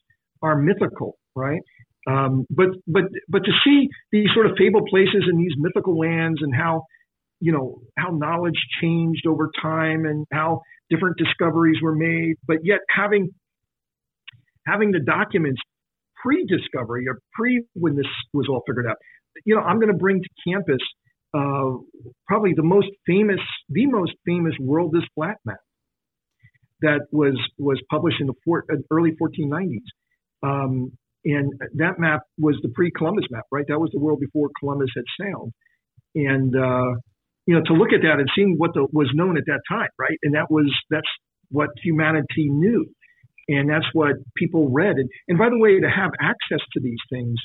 are 0.41 0.57
mythical, 0.57 1.17
right? 1.35 1.61
Um, 2.07 2.45
but 2.49 2.67
but 2.87 3.03
but 3.27 3.43
to 3.43 3.51
see 3.63 3.89
these 4.11 4.27
sort 4.33 4.45
of 4.45 4.53
fabled 4.57 4.87
places 4.89 5.25
in 5.29 5.37
these 5.37 5.51
mythical 5.57 5.97
lands 5.97 6.39
and 6.41 6.53
how 6.55 6.83
you 7.39 7.51
know 7.51 7.81
how 7.97 8.09
knowledge 8.11 8.59
changed 8.81 9.27
over 9.27 9.49
time 9.61 10.05
and 10.05 10.25
how 10.31 10.61
different 10.89 11.17
discoveries 11.17 11.77
were 11.81 11.95
made, 11.95 12.35
but 12.47 12.57
yet 12.63 12.79
having 12.89 13.29
having 14.65 14.91
the 14.91 14.99
documents 14.99 15.61
pre-discovery 16.23 17.07
or 17.07 17.19
pre 17.33 17.63
when 17.73 17.95
this 17.95 18.07
was 18.33 18.47
all 18.49 18.63
figured 18.67 18.87
out. 18.87 18.95
You 19.45 19.55
know, 19.55 19.61
I'm 19.61 19.79
going 19.79 19.91
to 19.91 19.97
bring 19.97 20.21
to 20.21 20.29
campus 20.49 20.79
uh, 21.33 21.77
probably 22.27 22.53
the 22.55 22.63
most 22.63 22.87
famous, 23.05 23.39
the 23.69 23.85
most 23.85 24.13
famous 24.25 24.53
world 24.59 24.95
is 24.95 25.03
flat 25.15 25.37
map 25.45 25.57
that 26.81 27.01
was 27.11 27.37
was 27.57 27.81
published 27.89 28.17
in 28.21 28.27
the 28.27 28.33
four, 28.45 28.63
uh, 28.71 28.75
early 28.91 29.11
1490s. 29.21 29.85
Um, 30.43 30.91
and 31.25 31.53
that 31.75 31.99
map 31.99 32.21
was 32.37 32.57
the 32.61 32.69
pre-Columbus 32.69 33.25
map, 33.31 33.43
right? 33.51 33.65
That 33.67 33.79
was 33.79 33.89
the 33.91 33.99
world 33.99 34.19
before 34.19 34.49
Columbus 34.59 34.89
had 34.95 35.03
sailed. 35.19 35.51
And 36.15 36.55
uh, 36.55 36.99
you 37.45 37.55
know, 37.55 37.61
to 37.65 37.73
look 37.73 37.93
at 37.93 38.01
that 38.01 38.19
and 38.19 38.29
seeing 38.35 38.55
what 38.57 38.73
the, 38.73 38.87
was 38.91 39.09
known 39.13 39.37
at 39.37 39.45
that 39.47 39.61
time, 39.69 39.89
right? 39.99 40.17
And 40.23 40.35
that 40.35 40.49
was 40.49 40.71
that's 40.89 41.07
what 41.49 41.69
humanity 41.83 42.49
knew, 42.49 42.85
and 43.47 43.69
that's 43.69 43.85
what 43.93 44.15
people 44.35 44.69
read. 44.69 44.97
And, 44.97 45.09
and 45.27 45.37
by 45.37 45.49
the 45.49 45.57
way, 45.57 45.79
to 45.79 45.89
have 45.89 46.11
access 46.19 46.59
to 46.73 46.79
these 46.81 46.99
things, 47.09 47.35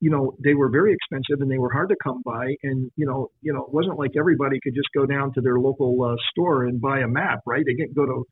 you 0.00 0.10
know, 0.10 0.32
they 0.42 0.54
were 0.54 0.70
very 0.70 0.94
expensive 0.94 1.42
and 1.42 1.50
they 1.50 1.58
were 1.58 1.70
hard 1.70 1.90
to 1.90 1.96
come 2.02 2.22
by. 2.24 2.54
And 2.62 2.90
you 2.96 3.06
know, 3.06 3.28
you 3.42 3.52
know, 3.52 3.64
it 3.64 3.72
wasn't 3.72 3.98
like 3.98 4.12
everybody 4.18 4.58
could 4.62 4.74
just 4.74 4.88
go 4.94 5.06
down 5.06 5.32
to 5.34 5.40
their 5.40 5.58
local 5.58 5.96
uh, 6.02 6.16
store 6.30 6.64
and 6.64 6.80
buy 6.80 7.00
a 7.00 7.08
map, 7.08 7.40
right? 7.46 7.62
They 7.64 7.74
didn't 7.74 7.94
go 7.94 8.06
to, 8.06 8.24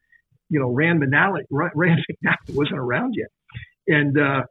you 0.48 0.60
know, 0.60 0.70
Rand 0.70 1.02
McNally. 1.02 1.42
Rand 1.50 1.74
McNally 1.76 2.54
wasn't 2.54 2.78
around 2.78 3.14
yet. 3.16 3.28
And 3.88 4.18
uh, 4.18 4.42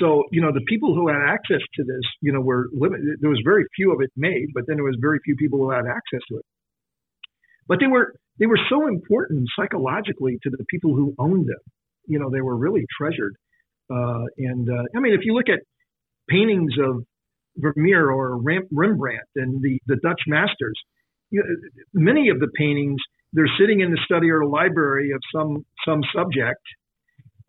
so, 0.00 0.24
you 0.32 0.40
know, 0.40 0.52
the 0.52 0.64
people 0.66 0.94
who 0.94 1.08
had 1.08 1.22
access 1.22 1.60
to 1.74 1.84
this, 1.84 2.02
you 2.20 2.32
know, 2.32 2.40
were 2.40 2.68
limited. 2.72 3.18
There 3.20 3.30
was 3.30 3.40
very 3.44 3.64
few 3.76 3.92
of 3.92 4.00
it 4.00 4.10
made, 4.16 4.48
but 4.54 4.64
then 4.66 4.76
there 4.76 4.84
was 4.84 4.96
very 5.00 5.18
few 5.24 5.36
people 5.36 5.58
who 5.58 5.70
had 5.70 5.86
access 5.86 6.20
to 6.28 6.38
it. 6.38 6.44
But 7.68 7.78
they 7.80 7.86
were 7.86 8.14
they 8.38 8.46
were 8.46 8.58
so 8.68 8.86
important 8.86 9.48
psychologically 9.56 10.38
to 10.42 10.50
the 10.50 10.64
people 10.68 10.94
who 10.94 11.14
owned 11.18 11.46
them. 11.46 11.62
You 12.06 12.18
know, 12.18 12.30
they 12.30 12.40
were 12.40 12.56
really 12.56 12.84
treasured. 12.98 13.34
Uh, 13.90 14.24
and 14.38 14.68
uh, 14.68 14.82
I 14.94 15.00
mean, 15.00 15.14
if 15.14 15.20
you 15.24 15.34
look 15.34 15.48
at 15.48 15.60
paintings 16.28 16.72
of 16.82 17.04
Vermeer 17.56 18.10
or 18.10 18.38
Rembrandt 18.38 19.28
and 19.36 19.62
the, 19.62 19.78
the 19.86 19.96
Dutch 19.96 20.20
masters, 20.26 20.78
you 21.30 21.42
know, 21.42 21.48
many 21.94 22.28
of 22.28 22.38
the 22.40 22.48
paintings 22.56 23.00
they're 23.32 23.50
sitting 23.58 23.80
in 23.80 23.90
the 23.90 23.98
study 24.04 24.30
or 24.30 24.44
library 24.44 25.10
of 25.12 25.20
some 25.34 25.64
some 25.86 26.00
subject, 26.14 26.62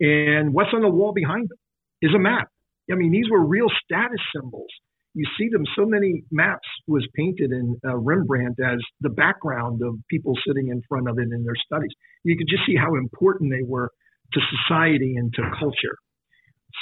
and 0.00 0.52
what's 0.54 0.70
on 0.72 0.82
the 0.82 0.88
wall 0.88 1.12
behind 1.12 1.48
them 1.48 1.58
is 2.02 2.14
a 2.14 2.18
map. 2.18 2.48
I 2.90 2.94
mean, 2.94 3.10
these 3.10 3.28
were 3.30 3.44
real 3.44 3.68
status 3.84 4.20
symbols. 4.34 4.70
You 5.14 5.24
see 5.38 5.48
them, 5.50 5.64
so 5.76 5.84
many 5.84 6.22
maps 6.30 6.68
was 6.86 7.06
painted 7.14 7.50
in 7.50 7.76
uh, 7.84 7.96
Rembrandt 7.96 8.56
as 8.60 8.78
the 9.00 9.08
background 9.08 9.82
of 9.82 9.96
people 10.08 10.34
sitting 10.46 10.68
in 10.68 10.82
front 10.88 11.08
of 11.08 11.18
it 11.18 11.28
in 11.32 11.44
their 11.44 11.56
studies. 11.64 11.90
You 12.24 12.36
could 12.36 12.46
just 12.48 12.62
see 12.66 12.76
how 12.76 12.94
important 12.94 13.50
they 13.50 13.64
were 13.66 13.90
to 14.32 14.40
society 14.40 15.16
and 15.16 15.32
to 15.34 15.42
culture. 15.58 15.96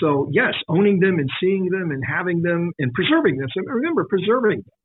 So, 0.00 0.28
yes, 0.32 0.54
owning 0.68 1.00
them 1.00 1.18
and 1.18 1.30
seeing 1.40 1.70
them 1.70 1.90
and 1.92 2.02
having 2.06 2.42
them 2.42 2.72
and 2.78 2.92
preserving 2.92 3.38
them. 3.38 3.48
So 3.54 3.62
remember, 3.64 4.04
preserving 4.08 4.58
them. 4.58 4.76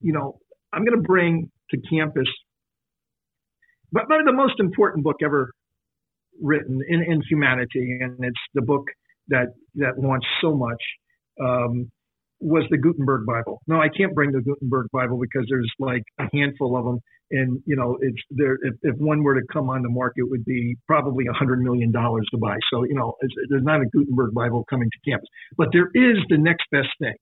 You 0.00 0.14
know, 0.14 0.38
I'm 0.72 0.84
going 0.84 0.96
to 0.96 1.06
bring 1.06 1.50
to 1.70 1.78
campus, 1.88 2.26
but, 3.92 4.04
but 4.08 4.18
the 4.24 4.32
most 4.32 4.54
important 4.58 5.04
book 5.04 5.16
ever 5.22 5.52
written 6.40 6.80
in, 6.88 7.02
in 7.02 7.22
humanity, 7.28 7.98
and 8.00 8.16
it's 8.20 8.40
the 8.54 8.62
book 8.62 8.84
that 9.28 9.48
that 9.76 9.98
launched 9.98 10.26
so 10.40 10.54
much. 10.54 10.82
Um, 11.42 11.90
was 12.40 12.64
the 12.70 12.78
Gutenberg 12.78 13.26
Bible. 13.26 13.60
No, 13.66 13.80
I 13.80 13.88
can't 13.88 14.14
bring 14.14 14.32
the 14.32 14.40
Gutenberg 14.40 14.86
Bible 14.92 15.18
because 15.20 15.46
there's 15.48 15.70
like 15.78 16.02
a 16.18 16.24
handful 16.32 16.76
of 16.76 16.84
them, 16.86 16.98
and 17.30 17.62
you 17.66 17.76
know, 17.76 17.98
it's 18.00 18.20
there. 18.30 18.54
If, 18.62 18.74
if 18.82 18.96
one 18.96 19.22
were 19.22 19.34
to 19.34 19.46
come 19.52 19.68
on 19.68 19.82
the 19.82 19.90
market, 19.90 20.22
it 20.22 20.30
would 20.30 20.44
be 20.44 20.76
probably 20.86 21.26
a 21.26 21.34
hundred 21.34 21.60
million 21.60 21.92
dollars 21.92 22.26
to 22.30 22.38
buy. 22.38 22.56
So 22.72 22.84
you 22.84 22.94
know, 22.94 23.14
there's 23.50 23.62
not 23.62 23.82
a 23.82 23.86
Gutenberg 23.86 24.32
Bible 24.34 24.64
coming 24.70 24.88
to 24.90 25.10
campus, 25.10 25.28
but 25.56 25.68
there 25.72 25.90
is 25.94 26.16
the 26.28 26.38
next 26.38 26.64
best 26.72 26.88
thing, 26.98 27.16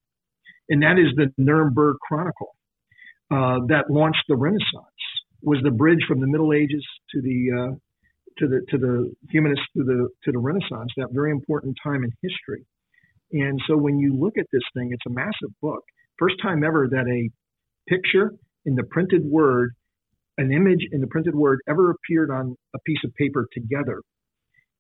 and 0.68 0.82
that 0.82 0.98
is 0.98 1.08
the 1.16 1.32
Nuremberg 1.36 1.96
Chronicle 2.06 2.54
uh, 3.30 3.58
that 3.68 3.90
launched 3.90 4.22
the 4.28 4.36
Renaissance. 4.36 4.62
Was 5.42 5.60
the 5.62 5.70
bridge 5.70 6.00
from 6.08 6.20
the 6.20 6.26
Middle 6.26 6.52
Ages 6.52 6.84
to 7.14 7.22
the 7.22 7.50
uh, 7.56 7.74
to 8.38 8.48
the 8.48 8.60
to 8.70 8.78
the 8.78 9.12
humanists 9.30 9.64
to 9.76 9.84
the 9.84 10.08
to 10.24 10.32
the 10.32 10.38
Renaissance, 10.38 10.90
that 10.96 11.08
very 11.12 11.30
important 11.30 11.76
time 11.82 12.04
in 12.04 12.10
history. 12.22 12.64
And 13.32 13.60
so 13.66 13.76
when 13.76 13.98
you 13.98 14.16
look 14.18 14.38
at 14.38 14.46
this 14.52 14.62
thing, 14.74 14.90
it's 14.92 15.06
a 15.06 15.10
massive 15.10 15.50
book. 15.60 15.82
First 16.18 16.36
time 16.42 16.64
ever 16.64 16.88
that 16.88 17.06
a 17.08 17.30
picture 17.88 18.32
in 18.64 18.74
the 18.74 18.84
printed 18.84 19.24
word, 19.24 19.72
an 20.38 20.52
image 20.52 20.86
in 20.92 21.00
the 21.00 21.06
printed 21.06 21.34
word 21.34 21.60
ever 21.68 21.90
appeared 21.90 22.30
on 22.30 22.56
a 22.74 22.78
piece 22.86 23.00
of 23.04 23.14
paper 23.14 23.46
together. 23.52 24.00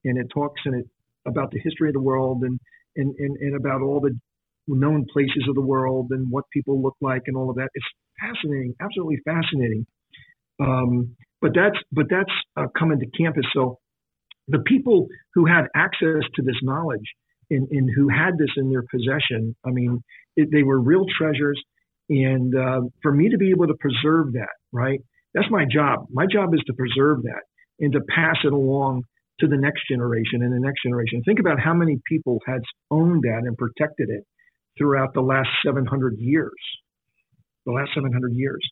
And 0.04 0.18
it 0.18 0.28
talks 0.32 0.60
in 0.64 0.74
it 0.74 0.86
about 1.26 1.50
the 1.50 1.60
history 1.62 1.88
of 1.88 1.94
the 1.94 2.00
world 2.00 2.42
and, 2.42 2.58
and, 2.96 3.14
and, 3.18 3.36
and 3.36 3.56
about 3.56 3.82
all 3.82 4.00
the 4.00 4.16
known 4.66 5.04
places 5.12 5.44
of 5.48 5.54
the 5.54 5.60
world 5.60 6.08
and 6.10 6.30
what 6.30 6.44
people 6.52 6.80
look 6.82 6.96
like 7.00 7.22
and 7.26 7.36
all 7.36 7.50
of 7.50 7.56
that. 7.56 7.68
It's 7.74 7.86
fascinating, 8.20 8.74
absolutely 8.80 9.18
fascinating. 9.24 9.86
Um, 10.60 11.16
but 11.40 11.52
that's 11.54 11.78
but 11.92 12.06
that's 12.10 12.32
uh, 12.56 12.66
coming 12.78 12.98
to 13.00 13.06
campus. 13.16 13.44
So 13.52 13.78
the 14.48 14.60
people 14.60 15.06
who 15.34 15.46
had 15.46 15.66
access 15.74 16.22
to 16.34 16.42
this 16.42 16.56
knowledge 16.62 17.04
and, 17.50 17.68
and 17.70 17.88
who 17.94 18.08
had 18.08 18.38
this 18.38 18.50
in 18.56 18.70
their 18.70 18.84
possession, 18.90 19.54
I 19.64 19.70
mean, 19.70 20.02
it, 20.36 20.48
they 20.50 20.62
were 20.62 20.80
real 20.80 21.04
treasures. 21.18 21.60
And 22.10 22.54
uh, 22.56 22.80
for 23.02 23.12
me 23.12 23.28
to 23.28 23.36
be 23.36 23.50
able 23.50 23.66
to 23.66 23.74
preserve 23.78 24.32
that, 24.32 24.56
right? 24.72 25.00
That's 25.34 25.50
my 25.50 25.66
job. 25.70 26.06
My 26.10 26.24
job 26.30 26.54
is 26.54 26.60
to 26.66 26.72
preserve 26.72 27.22
that 27.24 27.42
and 27.80 27.92
to 27.92 28.00
pass 28.14 28.36
it 28.44 28.52
along 28.52 29.02
to 29.40 29.46
the 29.46 29.56
next 29.56 29.82
generation 29.88 30.42
and 30.42 30.52
the 30.52 30.58
next 30.58 30.82
generation. 30.82 31.22
Think 31.24 31.38
about 31.38 31.60
how 31.60 31.74
many 31.74 32.00
people 32.08 32.40
had 32.46 32.60
owned 32.90 33.22
that 33.22 33.42
and 33.44 33.56
protected 33.56 34.08
it 34.08 34.24
throughout 34.76 35.12
the 35.14 35.20
last 35.20 35.48
700 35.64 36.18
years. 36.18 36.54
The 37.66 37.72
last 37.72 37.90
700 37.94 38.32
years. 38.34 38.66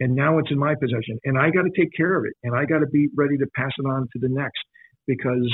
And 0.00 0.14
now 0.14 0.38
it's 0.38 0.50
in 0.50 0.58
my 0.58 0.74
possession. 0.74 1.18
And 1.24 1.38
I 1.38 1.50
got 1.50 1.62
to 1.62 1.70
take 1.76 1.92
care 1.96 2.16
of 2.16 2.24
it. 2.24 2.34
And 2.42 2.54
I 2.54 2.64
got 2.64 2.80
to 2.80 2.86
be 2.86 3.08
ready 3.16 3.36
to 3.38 3.46
pass 3.56 3.72
it 3.78 3.86
on 3.86 4.08
to 4.12 4.18
the 4.20 4.28
next 4.28 4.62
because 5.06 5.50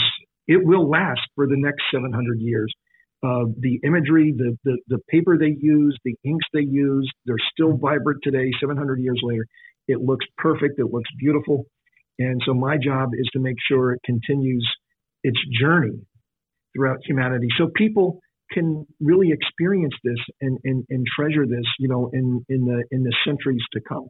it 0.47 0.61
will 0.63 0.89
last 0.89 1.21
for 1.35 1.47
the 1.47 1.57
next 1.57 1.83
700 1.93 2.41
years. 2.41 2.73
Uh, 3.23 3.47
the 3.59 3.81
imagery, 3.85 4.35
the, 4.37 4.57
the, 4.65 4.77
the 4.89 4.99
paper 5.09 5.39
they 5.39 5.57
use, 5.59 5.99
the 6.05 6.15
inks 6.25 6.45
they 6.53 6.61
use, 6.61 7.11
they're 7.25 7.37
still 7.53 7.77
vibrant 7.79 8.21
today, 8.23 8.51
700 8.61 9.01
years 9.01 9.19
later. 9.23 9.47
It 9.89 10.01
looks 10.01 10.27
perfect. 10.37 10.79
It 10.79 10.93
looks 10.93 11.09
beautiful. 11.19 11.65
And 12.19 12.41
so 12.45 12.53
my 12.53 12.77
job 12.77 13.11
is 13.15 13.27
to 13.33 13.41
make 13.41 13.57
sure 13.67 13.93
it 13.93 14.01
continues 14.05 14.67
its 15.23 15.39
journey 15.59 16.07
throughout 16.77 16.99
humanity. 17.07 17.49
So 17.57 17.71
people 17.75 18.21
can 18.53 18.87
really 19.01 19.31
experience 19.33 19.95
this 20.05 20.19
and, 20.43 20.59
and, 20.65 20.85
and 20.91 21.07
treasure 21.19 21.47
this, 21.47 21.65
you 21.79 21.89
know, 21.89 22.11
in, 22.13 22.45
in 22.49 22.67
the 22.67 22.85
in 22.91 23.03
the 23.03 23.15
centuries 23.27 23.63
to 23.73 23.81
come. 23.89 24.09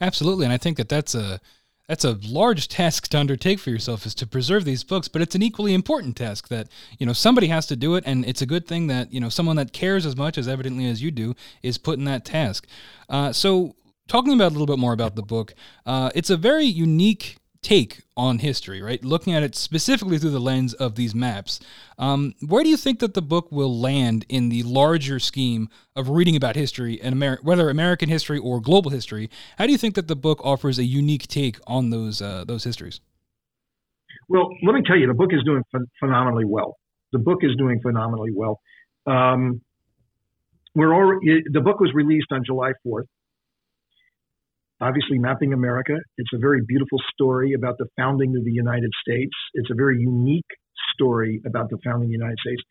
Absolutely. 0.00 0.44
And 0.44 0.52
I 0.52 0.58
think 0.58 0.76
that 0.76 0.88
that's 0.88 1.14
a 1.14 1.40
that's 1.88 2.04
a 2.04 2.18
large 2.26 2.68
task 2.68 3.08
to 3.08 3.18
undertake 3.18 3.58
for 3.58 3.70
yourself 3.70 4.06
is 4.06 4.14
to 4.16 4.26
preserve 4.26 4.64
these 4.64 4.82
books 4.82 5.06
but 5.08 5.22
it's 5.22 5.34
an 5.34 5.42
equally 5.42 5.72
important 5.72 6.16
task 6.16 6.48
that 6.48 6.68
you 6.98 7.06
know 7.06 7.12
somebody 7.12 7.46
has 7.46 7.66
to 7.66 7.76
do 7.76 7.94
it 7.94 8.04
and 8.06 8.24
it's 8.24 8.42
a 8.42 8.46
good 8.46 8.66
thing 8.66 8.88
that 8.88 9.12
you 9.12 9.20
know 9.20 9.28
someone 9.28 9.56
that 9.56 9.72
cares 9.72 10.04
as 10.04 10.16
much 10.16 10.36
as 10.36 10.48
evidently 10.48 10.86
as 10.86 11.00
you 11.00 11.10
do 11.10 11.34
is 11.62 11.78
put 11.78 11.98
in 11.98 12.04
that 12.04 12.24
task 12.24 12.66
uh, 13.08 13.32
so 13.32 13.74
talking 14.08 14.32
about 14.32 14.48
a 14.48 14.54
little 14.54 14.66
bit 14.66 14.78
more 14.78 14.92
about 14.92 15.14
the 15.14 15.22
book 15.22 15.54
uh, 15.86 16.10
it's 16.14 16.30
a 16.30 16.36
very 16.36 16.66
unique 16.66 17.36
take 17.66 18.02
on 18.16 18.38
history, 18.38 18.80
right? 18.80 19.04
Looking 19.04 19.34
at 19.34 19.42
it 19.42 19.56
specifically 19.56 20.18
through 20.18 20.30
the 20.30 20.38
lens 20.38 20.72
of 20.74 20.94
these 20.94 21.16
maps. 21.16 21.58
Um, 21.98 22.32
where 22.46 22.62
do 22.62 22.68
you 22.68 22.76
think 22.76 23.00
that 23.00 23.14
the 23.14 23.22
book 23.22 23.50
will 23.50 23.76
land 23.76 24.24
in 24.28 24.50
the 24.50 24.62
larger 24.62 25.18
scheme 25.18 25.68
of 25.96 26.08
reading 26.08 26.36
about 26.36 26.54
history 26.54 27.00
and 27.02 27.20
whether 27.42 27.68
American 27.68 28.08
history 28.08 28.38
or 28.38 28.60
global 28.60 28.92
history? 28.92 29.28
How 29.58 29.66
do 29.66 29.72
you 29.72 29.78
think 29.78 29.96
that 29.96 30.06
the 30.06 30.14
book 30.14 30.40
offers 30.44 30.78
a 30.78 30.84
unique 30.84 31.26
take 31.26 31.58
on 31.66 31.90
those 31.90 32.22
uh, 32.22 32.44
those 32.46 32.62
histories? 32.62 33.00
Well, 34.28 34.48
let 34.62 34.72
me 34.72 34.82
tell 34.86 34.96
you, 34.96 35.08
the 35.08 35.14
book 35.14 35.32
is 35.32 35.42
doing 35.42 35.64
ph- 35.74 35.88
phenomenally 35.98 36.44
well. 36.44 36.76
The 37.10 37.18
book 37.18 37.38
is 37.42 37.56
doing 37.56 37.80
phenomenally 37.80 38.30
well. 38.32 38.60
Um, 39.06 39.60
we're 40.76 40.94
already, 40.94 41.42
the 41.52 41.60
book 41.60 41.80
was 41.80 41.92
released 41.94 42.28
on 42.30 42.44
July 42.44 42.72
4th 42.86 43.06
obviously 44.80 45.18
mapping 45.18 45.52
America. 45.52 45.94
It's 46.18 46.30
a 46.34 46.38
very 46.38 46.60
beautiful 46.66 46.98
story 47.12 47.54
about 47.54 47.78
the 47.78 47.86
founding 47.96 48.36
of 48.36 48.44
the 48.44 48.52
United 48.52 48.90
States. 49.06 49.32
It's 49.54 49.70
a 49.70 49.74
very 49.74 49.98
unique 49.98 50.50
story 50.94 51.40
about 51.46 51.70
the 51.70 51.78
founding 51.84 52.08
of 52.08 52.10
the 52.10 52.18
United 52.18 52.38
States. 52.38 52.62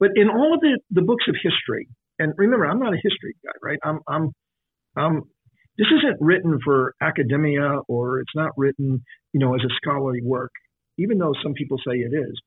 But 0.00 0.10
in 0.16 0.28
all 0.28 0.54
of 0.54 0.60
the, 0.60 0.78
the 0.90 1.02
books 1.02 1.24
of 1.28 1.36
history, 1.42 1.88
and 2.18 2.32
remember, 2.36 2.66
I'm 2.66 2.80
not 2.80 2.92
a 2.92 3.00
history 3.02 3.34
guy, 3.44 3.52
right? 3.62 3.78
I'm, 3.84 4.00
I'm, 4.08 4.30
I'm, 4.96 5.22
this 5.78 5.86
isn't 5.98 6.18
written 6.20 6.58
for 6.64 6.94
academia 7.00 7.78
or 7.88 8.20
it's 8.20 8.34
not 8.34 8.50
written, 8.56 9.02
you 9.32 9.40
know, 9.40 9.54
as 9.54 9.60
a 9.64 9.72
scholarly 9.76 10.20
work, 10.22 10.50
even 10.98 11.18
though 11.18 11.32
some 11.42 11.54
people 11.54 11.78
say 11.78 11.96
it 11.96 12.12
is. 12.12 12.40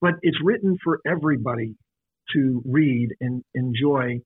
But 0.00 0.14
it's 0.22 0.38
written 0.44 0.76
for 0.84 1.00
everybody 1.06 1.74
to 2.34 2.62
read 2.64 3.08
and 3.20 3.42
enjoy 3.54 4.20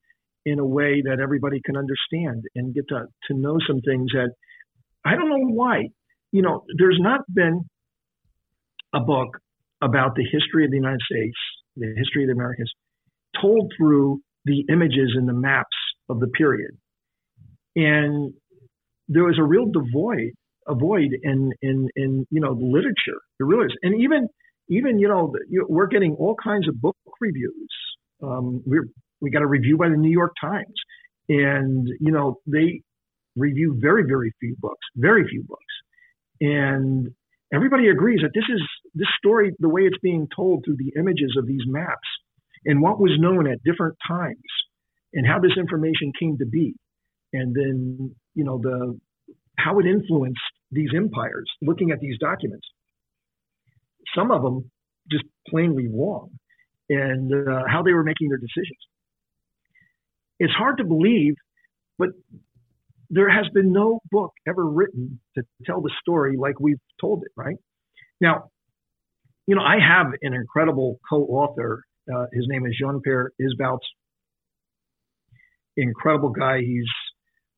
in 0.44 0.58
a 0.58 0.66
way 0.66 1.02
that 1.04 1.20
everybody 1.22 1.60
can 1.64 1.76
understand 1.76 2.44
and 2.54 2.74
get 2.74 2.88
to, 2.88 3.06
to 3.28 3.34
know 3.36 3.58
some 3.66 3.80
things 3.80 4.10
that 4.12 4.30
I 5.04 5.14
don't 5.16 5.28
know 5.28 5.46
why. 5.52 5.88
You 6.32 6.42
know, 6.42 6.64
there's 6.78 6.98
not 7.00 7.20
been 7.32 7.64
a 8.94 9.00
book 9.00 9.38
about 9.82 10.14
the 10.14 10.24
history 10.24 10.64
of 10.64 10.70
the 10.70 10.76
United 10.76 11.00
States, 11.10 11.36
the 11.76 11.94
history 11.96 12.24
of 12.24 12.28
the 12.28 12.34
Americas, 12.34 12.72
told 13.40 13.72
through 13.76 14.20
the 14.44 14.64
images 14.70 15.12
and 15.14 15.28
the 15.28 15.34
maps 15.34 15.76
of 16.08 16.20
the 16.20 16.28
period. 16.28 16.72
And 17.76 18.32
there 19.08 19.24
was 19.24 19.38
a 19.38 19.42
real 19.42 19.66
devoid, 19.66 20.32
a 20.68 20.74
void 20.74 21.10
in, 21.22 21.52
in, 21.62 21.88
in 21.96 22.26
you 22.30 22.40
know, 22.40 22.52
literature. 22.52 23.20
There 23.38 23.46
really 23.46 23.66
is. 23.66 23.76
And 23.82 24.00
even, 24.00 24.28
even, 24.68 24.98
you 24.98 25.08
know, 25.08 25.32
we're 25.68 25.86
getting 25.86 26.14
all 26.18 26.36
kinds 26.42 26.68
of 26.68 26.80
book 26.80 26.96
reviews. 27.20 27.68
Um, 28.22 28.62
we're 28.64 28.88
we 29.24 29.30
got 29.30 29.42
a 29.42 29.46
review 29.46 29.76
by 29.78 29.88
the 29.88 29.96
New 29.96 30.10
York 30.10 30.34
Times, 30.40 30.74
and 31.28 31.88
you 31.98 32.12
know 32.12 32.38
they 32.46 32.82
review 33.34 33.76
very 33.80 34.04
very 34.06 34.32
few 34.38 34.54
books, 34.60 34.86
very 34.94 35.26
few 35.26 35.42
books, 35.42 35.74
and 36.40 37.08
everybody 37.52 37.88
agrees 37.88 38.20
that 38.22 38.32
this 38.34 38.44
is 38.48 38.60
this 38.94 39.08
story 39.18 39.52
the 39.58 39.68
way 39.68 39.82
it's 39.82 39.98
being 40.02 40.28
told 40.36 40.64
through 40.64 40.76
the 40.76 40.92
images 40.98 41.34
of 41.38 41.46
these 41.46 41.62
maps 41.66 42.08
and 42.66 42.82
what 42.82 43.00
was 43.00 43.12
known 43.18 43.50
at 43.50 43.62
different 43.64 43.96
times 44.06 44.36
and 45.14 45.26
how 45.26 45.38
this 45.38 45.56
information 45.56 46.12
came 46.20 46.36
to 46.38 46.46
be, 46.46 46.74
and 47.32 47.54
then 47.54 48.14
you 48.34 48.44
know 48.44 48.60
the 48.62 48.98
how 49.58 49.78
it 49.78 49.86
influenced 49.86 50.40
these 50.70 50.90
empires. 50.94 51.50
Looking 51.62 51.90
at 51.92 52.00
these 52.00 52.18
documents, 52.18 52.66
some 54.14 54.30
of 54.30 54.42
them 54.42 54.70
just 55.10 55.24
plainly 55.48 55.88
wrong, 55.88 56.30
and 56.90 57.32
uh, 57.32 57.62
how 57.66 57.82
they 57.82 57.94
were 57.94 58.04
making 58.04 58.28
their 58.28 58.38
decisions 58.38 58.78
it's 60.38 60.52
hard 60.52 60.78
to 60.78 60.84
believe, 60.84 61.34
but 61.98 62.10
there 63.10 63.28
has 63.28 63.46
been 63.52 63.72
no 63.72 64.00
book 64.10 64.32
ever 64.48 64.66
written 64.66 65.20
to 65.36 65.42
tell 65.64 65.80
the 65.80 65.92
story 66.00 66.36
like 66.36 66.58
we've 66.58 66.80
told 67.00 67.22
it, 67.24 67.32
right? 67.36 67.56
Now, 68.20 68.50
you 69.46 69.54
know, 69.54 69.62
I 69.62 69.76
have 69.78 70.06
an 70.22 70.34
incredible 70.34 70.98
co-author. 71.08 71.84
Uh, 72.12 72.26
his 72.32 72.46
name 72.48 72.66
is 72.66 72.76
Jean-Pierre 72.80 73.30
Isbouts. 73.40 73.86
Incredible 75.76 76.30
guy. 76.30 76.60
He's 76.60 76.88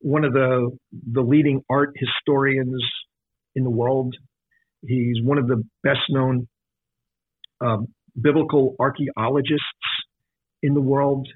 one 0.00 0.24
of 0.24 0.32
the 0.32 0.70
the 1.12 1.22
leading 1.22 1.62
art 1.70 1.94
historians 1.96 2.82
in 3.54 3.64
the 3.64 3.70
world. 3.70 4.14
He's 4.86 5.22
one 5.22 5.38
of 5.38 5.46
the 5.46 5.62
best 5.82 6.00
known 6.08 6.48
uh, 7.64 7.78
biblical 8.20 8.74
archaeologists 8.78 9.64
in 10.62 10.74
the 10.74 10.80
world. 10.80 11.28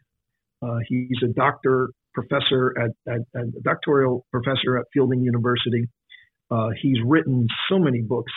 Uh, 0.62 0.78
he's 0.88 1.18
a 1.24 1.28
doctor 1.28 1.90
professor 2.12 2.74
at, 2.78 2.90
at, 3.12 3.20
at, 3.34 3.46
a 3.46 3.60
doctoral 3.62 4.26
professor 4.32 4.76
at 4.78 4.84
Fielding 4.92 5.22
University. 5.22 5.88
Uh, 6.50 6.68
he's 6.82 6.98
written 7.06 7.46
so 7.70 7.78
many 7.78 8.02
books. 8.02 8.32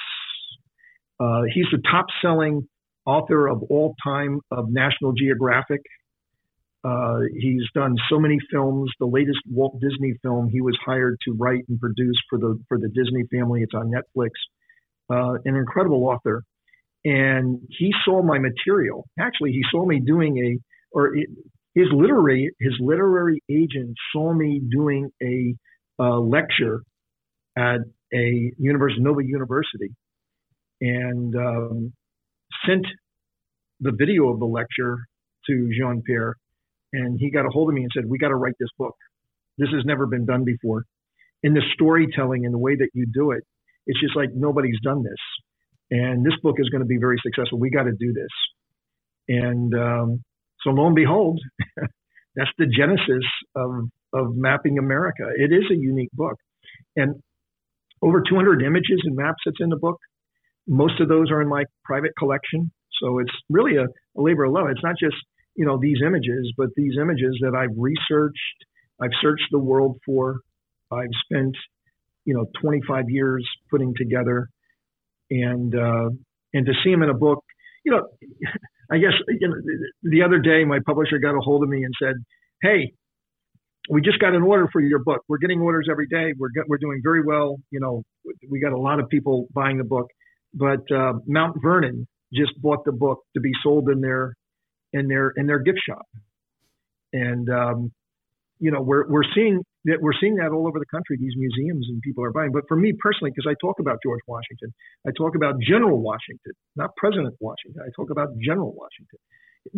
Uh, 1.20 1.42
he's 1.54 1.66
the 1.72 1.82
top 1.90 2.06
selling 2.22 2.68
author 3.06 3.48
of 3.48 3.64
all 3.70 3.96
time 4.04 4.40
of 4.52 4.70
National 4.70 5.14
Geographic. 5.14 5.82
Uh, 6.84 7.20
he's 7.40 7.64
done 7.74 7.96
so 8.10 8.20
many 8.20 8.38
films. 8.52 8.92
The 9.00 9.06
latest 9.06 9.40
Walt 9.50 9.80
Disney 9.80 10.14
film 10.22 10.50
he 10.50 10.62
was 10.62 10.78
hired 10.86 11.18
to 11.26 11.34
write 11.34 11.64
and 11.70 11.80
produce 11.80 12.18
for 12.30 12.38
the 12.38 12.60
for 12.68 12.78
the 12.78 12.90
Disney 12.90 13.24
family. 13.32 13.62
It's 13.62 13.74
on 13.74 13.90
Netflix. 13.90 14.32
Uh, 15.10 15.38
an 15.46 15.56
incredible 15.56 16.04
author, 16.06 16.44
and 17.06 17.60
he 17.70 17.94
saw 18.04 18.22
my 18.22 18.38
material. 18.38 19.06
Actually, 19.18 19.52
he 19.52 19.62
saw 19.72 19.86
me 19.86 20.02
doing 20.06 20.38
a 20.38 20.98
or 20.98 21.16
his 21.76 21.88
literary 21.92 22.52
his 22.60 22.74
literary 22.80 23.42
agent 23.50 23.96
saw 24.12 24.34
me 24.34 24.62
doing 24.70 25.10
a 25.22 25.56
uh, 26.00 26.20
lecture 26.20 26.84
at 27.58 27.80
a 28.14 28.52
university, 28.58 29.02
Nova 29.02 29.24
University, 29.24 29.90
and 30.82 31.36
um, 31.36 31.94
sent 32.68 32.86
the 33.80 33.92
video 33.98 34.30
of 34.30 34.40
the 34.40 34.46
lecture 34.46 34.98
to 35.48 35.70
Jean 35.78 36.02
Pierre, 36.06 36.36
and 36.94 37.20
he 37.20 37.32
got 37.32 37.46
a 37.46 37.50
hold 37.50 37.70
of 37.70 37.76
me 37.76 37.82
and 37.82 37.92
said, 37.96 38.06
"We 38.08 38.18
got 38.18 38.30
to 38.30 38.36
write 38.36 38.56
this 38.60 38.70
book. 38.78 38.96
This 39.58 39.70
has 39.70 39.84
never 39.86 40.06
been 40.06 40.26
done 40.26 40.44
before. 40.44 40.84
In 41.42 41.54
the 41.54 41.62
storytelling 41.74 42.46
and 42.46 42.54
the 42.54 42.60
way 42.60 42.76
that 42.76 42.90
you 42.94 43.06
do 43.12 43.32
it, 43.32 43.44
it's 43.86 44.00
just 44.00 44.16
like 44.16 44.30
nobody's 44.34 44.80
done 44.84 45.04
this, 45.04 45.92
and 45.92 46.26
this 46.26 46.36
book 46.44 46.56
is 46.60 46.70
going 46.70 46.82
to 46.82 46.88
be 46.88 46.98
very 47.00 47.18
successful. 47.24 47.60
We 47.60 47.72
got 47.72 47.84
to 47.84 47.94
do 47.98 48.14
this." 48.14 48.30
And 49.28 49.74
um, 49.74 50.24
so 50.64 50.72
lo 50.72 50.88
and 50.88 50.96
behold, 50.96 51.40
that's 52.36 52.52
the 52.58 52.68
genesis 52.68 53.26
of 53.56 53.72
of 54.14 54.36
mapping 54.36 54.78
America. 54.78 55.24
It 55.36 55.52
is 55.52 55.64
a 55.72 55.76
unique 55.76 56.12
book, 56.14 56.38
and 56.96 57.16
over 58.02 58.22
200 58.28 58.62
images 58.62 59.02
and 59.06 59.16
maps 59.16 59.42
that's 59.46 59.58
in 59.60 59.70
the 59.70 59.78
book. 59.78 59.98
Most 60.68 61.00
of 61.02 61.10
those 61.10 61.32
are 61.32 61.42
in 61.42 61.48
my 61.50 61.64
private 61.84 62.12
collection, 62.18 62.72
so 63.02 63.20
it's 63.20 63.34
really 63.50 63.78
a, 63.78 63.84
a 63.84 64.22
labor 64.22 64.46
of 64.46 64.54
love. 64.54 64.68
It's 64.70 64.84
not 64.84 64.96
just 65.00 65.16
you 65.56 65.66
know 65.66 65.78
these 65.82 65.98
images, 66.06 66.54
but 66.58 66.70
these 66.76 66.94
images 67.02 67.38
that 67.42 67.56
I've 67.56 67.76
researched, 67.78 68.58
I've 69.02 69.12
searched 69.22 69.48
the 69.52 69.60
world 69.60 69.98
for, 70.06 70.40
I've 70.92 71.14
spent 71.26 71.56
you 72.26 72.34
know 72.34 72.46
25 72.62 73.06
years 73.10 73.48
putting 73.70 73.94
together, 73.98 74.48
and 75.30 75.76
uh, 75.76 76.10
and 76.54 76.66
to 76.66 76.74
see 76.84 76.92
them 76.92 77.04
in 77.04 77.10
a 77.10 77.14
book, 77.16 77.44
you 77.84 77.92
know, 77.92 78.08
I 78.94 78.98
guess 79.00 79.14
you 79.28 79.48
know, 79.48 79.56
the 80.04 80.22
other 80.22 80.38
day 80.38 80.66
my 80.66 80.78
publisher 80.86 81.18
got 81.18 81.32
a 81.36 81.40
hold 81.40 81.64
of 81.64 81.70
me 81.70 81.84
and 81.84 81.94
said, 82.00 82.14
"Hey, 82.62 82.94
we 83.90 84.02
just 84.02 84.20
got 84.20 84.36
an 84.36 84.44
order 84.44 84.70
for 84.72 84.82
your 84.82 85.00
book. 85.00 85.22
We're 85.28 85.40
getting 85.40 85.60
orders 85.62 85.88
every 85.90 86.08
day. 86.08 86.34
We're 86.38 86.50
we're 86.68 86.78
doing 86.78 87.02
very 87.02 87.24
well. 87.24 87.58
You 87.72 87.80
know, 87.80 88.04
we 88.50 88.60
got 88.60 88.72
a 88.72 88.78
lot 88.78 89.00
of 89.00 89.10
people 89.10 89.48
buying 89.52 89.78
the 89.80 89.84
book, 89.84 90.08
but 90.54 90.82
uh, 90.96 91.14
Mount 91.26 91.58
Vernon 91.60 92.08
just 92.32 92.52
bought 92.62 92.86
the 92.86 92.92
book 92.92 93.22
to 93.34 93.42
be 93.42 93.52
sold 93.64 93.90
in 93.90 94.00
their 94.00 94.36
in 94.94 95.08
their 95.08 95.34
in 95.36 95.48
their 95.48 95.60
gift 95.60 95.80
shop, 95.88 96.06
and 97.12 97.50
um, 97.50 97.92
you 98.60 98.70
know 98.70 98.82
we're 98.82 99.08
we're 99.10 99.26
seeing 99.34 99.64
that 99.86 99.98
we're 100.02 100.16
seeing 100.20 100.36
that 100.36 100.52
all 100.52 100.68
over 100.68 100.80
the 100.80 100.90
country. 100.92 101.18
These 101.20 101.36
museums 101.36 101.88
and 101.90 102.02
people 102.02 102.24
are 102.24 102.32
buying. 102.32 102.52
But 102.52 102.64
for 102.68 102.78
me 102.78 102.94
personally, 103.00 103.32
because 103.36 103.50
I 103.50 103.56
talk 103.62 103.80
about 103.80 103.98
George 104.04 104.22
Washington, 104.28 104.74
I 105.08 105.12
talk 105.18 105.36
about 105.36 105.56
General 105.62 106.02
Washington, 106.02 106.54
not 106.76 106.92
President 106.98 107.36
Washington. 107.40 107.82
I 107.84 107.90
talk 107.96 108.10
about 108.10 108.30
General 108.40 108.74
Washington. 108.74 109.20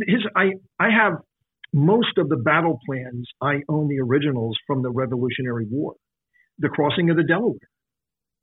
His 0.07 0.21
I 0.35 0.53
I 0.79 0.89
have 0.91 1.13
most 1.73 2.17
of 2.17 2.29
the 2.29 2.37
battle 2.37 2.79
plans. 2.85 3.27
I 3.41 3.61
own 3.69 3.87
the 3.87 3.99
originals 3.99 4.57
from 4.67 4.81
the 4.81 4.91
Revolutionary 4.91 5.65
War, 5.69 5.93
the 6.59 6.69
crossing 6.69 7.09
of 7.09 7.17
the 7.17 7.23
Delaware. 7.23 7.59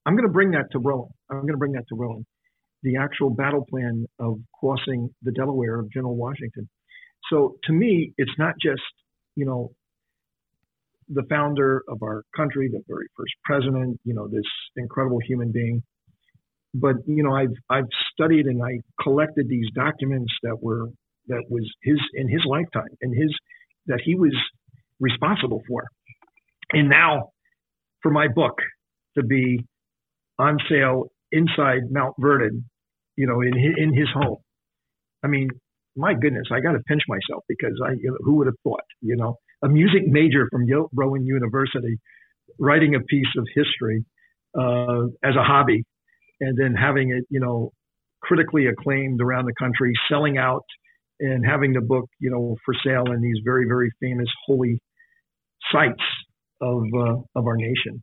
I'm 0.05 0.15
going 0.15 0.27
to 0.27 0.33
bring 0.33 0.51
that 0.53 0.67
to 0.73 0.79
Rowan. 0.79 1.11
I'm 1.31 1.43
going 1.43 1.53
to 1.53 1.59
bring 1.59 1.73
that 1.73 1.85
to 1.89 1.95
Rowan. 1.95 2.27
The 2.83 2.97
actual 2.97 3.31
battle 3.31 3.65
plan 3.71 4.07
of 4.19 4.39
crossing 4.59 5.11
the 5.23 5.31
Delaware 5.31 5.79
of 5.79 5.91
General 5.93 6.17
Washington. 6.17 6.69
So 7.31 7.57
to 7.65 7.73
me, 7.73 8.13
it's 8.19 8.33
not 8.39 8.55
just 8.61 8.83
you 9.37 9.47
know 9.47 9.73
the 11.09 11.23
founder 11.29 11.83
of 11.89 12.03
our 12.03 12.23
country, 12.37 12.69
the 12.69 12.83
very 12.89 13.07
first 13.17 13.33
president, 13.45 14.01
you 14.05 14.15
know, 14.15 14.29
this 14.29 14.45
incredible 14.77 15.19
human 15.27 15.53
being. 15.53 15.83
But 16.75 16.97
you 17.07 17.23
know, 17.23 17.35
I've 17.35 17.55
I've 17.69 17.89
studied 18.13 18.47
and 18.47 18.63
I 18.63 18.81
collected 19.03 19.49
these 19.49 19.67
documents 19.75 20.33
that 20.43 20.57
were 20.63 20.89
that 21.29 21.45
was 21.49 21.71
his 21.83 21.99
in 22.15 22.29
his 22.29 22.43
lifetime 22.47 22.97
and 23.03 23.15
his 23.15 23.35
that 23.87 24.01
he 24.05 24.15
was 24.15 24.35
responsible 25.01 25.63
for. 25.69 25.85
And 26.73 26.89
now 26.89 27.31
for 28.03 28.11
my 28.11 28.29
book 28.29 28.59
to 29.17 29.23
be 29.23 29.65
on 30.39 30.59
sale 30.69 31.11
inside 31.31 31.83
Mount 31.91 32.15
Vernon, 32.19 32.65
you 33.17 33.27
know, 33.27 33.41
in 33.43 33.53
in 33.77 33.95
his 33.95 34.09
home. 34.15 34.39
I 35.23 35.29
mean, 35.29 35.51
my 35.97 36.15
goodness, 36.15 36.49
I 36.51 36.61
got 36.61 36.73
to 36.73 36.81
pinch 36.81 37.03
myself 37.09 37.45
because 37.49 37.81
I, 37.85 37.93
you 37.93 38.11
know, 38.11 38.17
who 38.25 38.37
would 38.37 38.47
have 38.47 38.57
thought, 38.65 38.85
you 39.01 39.17
know, 39.17 39.37
a 39.63 39.69
music 39.69 40.03
major 40.07 40.47
from 40.51 40.67
Rowan 40.95 41.25
University, 41.25 41.99
writing 42.59 42.95
a 42.95 43.01
piece 43.01 43.27
of 43.37 43.47
history 43.55 44.05
uh, 44.59 45.07
as 45.25 45.37
a 45.37 45.43
hobby, 45.43 45.85
and 46.41 46.59
then 46.59 46.75
having 46.75 47.11
it, 47.11 47.25
you 47.29 47.41
know, 47.41 47.71
critically 48.23 48.67
acclaimed 48.67 49.21
around 49.21 49.47
the 49.47 49.55
country, 49.59 49.93
selling 50.11 50.39
out, 50.39 50.65
and 51.21 51.45
having 51.45 51.73
the 51.73 51.81
book, 51.81 52.07
you 52.19 52.31
know, 52.31 52.57
for 52.65 52.75
sale 52.85 53.13
in 53.13 53.21
these 53.21 53.39
very, 53.45 53.67
very 53.67 53.91
famous 54.01 54.29
holy 54.47 54.81
sites 55.71 56.03
of 56.61 56.83
uh, 56.95 57.17
of 57.35 57.47
our 57.47 57.57
nation. 57.57 58.03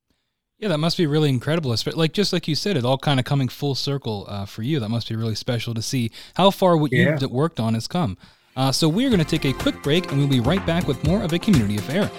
Yeah, 0.59 0.67
that 0.69 0.77
must 0.77 0.97
be 0.97 1.07
really 1.07 1.29
incredible. 1.29 1.73
Like 1.95 2.11
just 2.11 2.33
like 2.33 2.47
you 2.47 2.55
said, 2.55 2.75
it 2.75 2.83
all 2.83 2.97
kind 2.97 3.17
of 3.17 3.25
coming 3.25 3.47
full 3.47 3.75
circle 3.75 4.25
uh, 4.27 4.45
for 4.45 4.61
you. 4.61 4.79
That 4.81 4.89
must 4.89 5.07
be 5.07 5.15
really 5.15 5.35
special 5.35 5.73
to 5.73 5.81
see 5.81 6.11
how 6.35 6.51
far 6.51 6.75
what 6.75 6.91
yeah. 6.91 7.17
you've 7.19 7.31
worked 7.31 7.61
on 7.61 7.75
has 7.75 7.87
come. 7.87 8.17
Uh, 8.59 8.73
so 8.73 8.89
we're 8.89 9.07
going 9.09 9.23
to 9.23 9.25
take 9.25 9.45
a 9.45 9.53
quick 9.57 9.81
break 9.81 10.11
and 10.11 10.19
we'll 10.19 10.27
be 10.27 10.41
right 10.41 10.65
back 10.65 10.85
with 10.85 11.01
more 11.05 11.23
of 11.23 11.31
a 11.31 11.39
community 11.39 11.77
affair. 11.77 12.11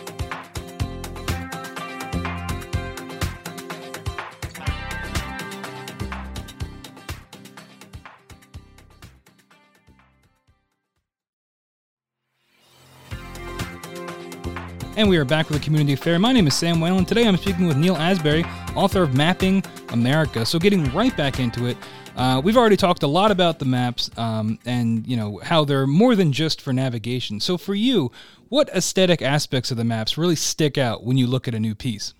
And 14.96 15.08
we 15.10 15.18
are 15.18 15.26
back 15.26 15.50
with 15.50 15.58
the 15.58 15.64
Community 15.64 15.92
Affair. 15.92 16.18
My 16.18 16.32
name 16.32 16.46
is 16.46 16.54
Sam 16.54 16.80
Whalen. 16.80 16.98
And 16.98 17.08
today 17.08 17.26
I'm 17.26 17.36
speaking 17.36 17.66
with 17.66 17.76
Neil 17.76 17.96
Asbury, 17.96 18.44
author 18.74 19.02
of 19.02 19.14
Mapping 19.14 19.62
America. 19.90 20.44
So, 20.44 20.58
getting 20.58 20.84
right 20.92 21.16
back 21.16 21.40
into 21.40 21.66
it, 21.66 21.78
uh, 22.20 22.38
we've 22.38 22.56
already 22.56 22.76
talked 22.76 23.02
a 23.02 23.06
lot 23.06 23.30
about 23.30 23.60
the 23.60 23.64
maps 23.64 24.10
um, 24.18 24.58
and 24.66 25.06
you 25.06 25.16
know 25.16 25.40
how 25.42 25.64
they're 25.64 25.86
more 25.86 26.14
than 26.14 26.32
just 26.32 26.60
for 26.60 26.70
navigation. 26.70 27.40
So, 27.40 27.56
for 27.56 27.74
you, 27.74 28.12
what 28.50 28.68
aesthetic 28.68 29.22
aspects 29.22 29.70
of 29.70 29.78
the 29.78 29.84
maps 29.84 30.18
really 30.18 30.36
stick 30.36 30.76
out 30.76 31.02
when 31.02 31.16
you 31.16 31.26
look 31.26 31.48
at 31.48 31.54
a 31.54 31.60
new 31.60 31.74
piece? 31.74 32.12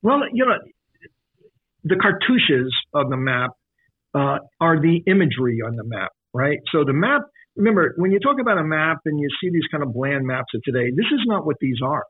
Well, 0.00 0.20
you 0.32 0.46
know, 0.46 0.54
the 1.84 1.96
cartouches 1.96 2.72
of 2.94 3.10
the 3.10 3.16
map 3.18 3.50
uh, 4.14 4.38
are 4.58 4.80
the 4.80 5.02
imagery 5.06 5.58
on 5.60 5.76
the 5.76 5.84
map, 5.84 6.12
right? 6.32 6.58
So 6.72 6.84
the 6.84 6.94
map 6.94 7.22
remember, 7.56 7.92
when 7.98 8.10
you 8.10 8.20
talk 8.20 8.36
about 8.40 8.56
a 8.56 8.64
map 8.64 9.00
and 9.04 9.20
you 9.20 9.28
see 9.42 9.50
these 9.50 9.66
kind 9.70 9.82
of 9.82 9.92
bland 9.92 10.26
maps 10.26 10.54
of 10.54 10.62
today, 10.64 10.90
this 10.96 11.06
is 11.12 11.20
not 11.26 11.44
what 11.44 11.56
these 11.60 11.80
are. 11.84 12.04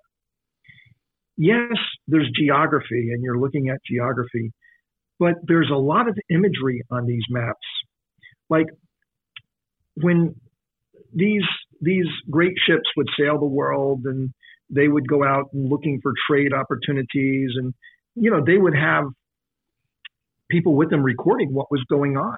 Yes, 1.36 1.74
there's 2.06 2.30
geography 2.38 3.10
and 3.12 3.22
you're 3.24 3.38
looking 3.38 3.68
at 3.68 3.78
geography, 3.90 4.52
but 5.22 5.34
there's 5.44 5.70
a 5.72 5.78
lot 5.78 6.08
of 6.08 6.18
imagery 6.30 6.82
on 6.90 7.06
these 7.06 7.22
maps. 7.30 7.68
Like 8.50 8.66
when 9.94 10.34
these 11.14 11.44
these 11.80 12.06
great 12.28 12.54
ships 12.66 12.90
would 12.96 13.06
sail 13.16 13.38
the 13.38 13.46
world 13.46 14.00
and 14.04 14.30
they 14.68 14.88
would 14.88 15.06
go 15.06 15.22
out 15.22 15.44
and 15.52 15.70
looking 15.70 16.00
for 16.02 16.12
trade 16.28 16.52
opportunities 16.52 17.50
and 17.54 17.72
you 18.16 18.32
know 18.32 18.42
they 18.44 18.58
would 18.58 18.74
have 18.74 19.04
people 20.50 20.74
with 20.74 20.90
them 20.90 21.04
recording 21.04 21.54
what 21.54 21.70
was 21.70 21.84
going 21.88 22.16
on 22.16 22.36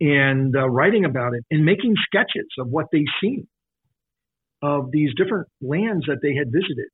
and 0.00 0.56
uh, 0.56 0.68
writing 0.68 1.04
about 1.04 1.34
it 1.34 1.44
and 1.52 1.64
making 1.64 1.94
sketches 2.04 2.48
of 2.58 2.66
what 2.66 2.86
they 2.90 3.04
seen 3.22 3.46
of 4.60 4.90
these 4.90 5.10
different 5.16 5.46
lands 5.62 6.06
that 6.08 6.18
they 6.20 6.34
had 6.34 6.48
visited. 6.48 6.90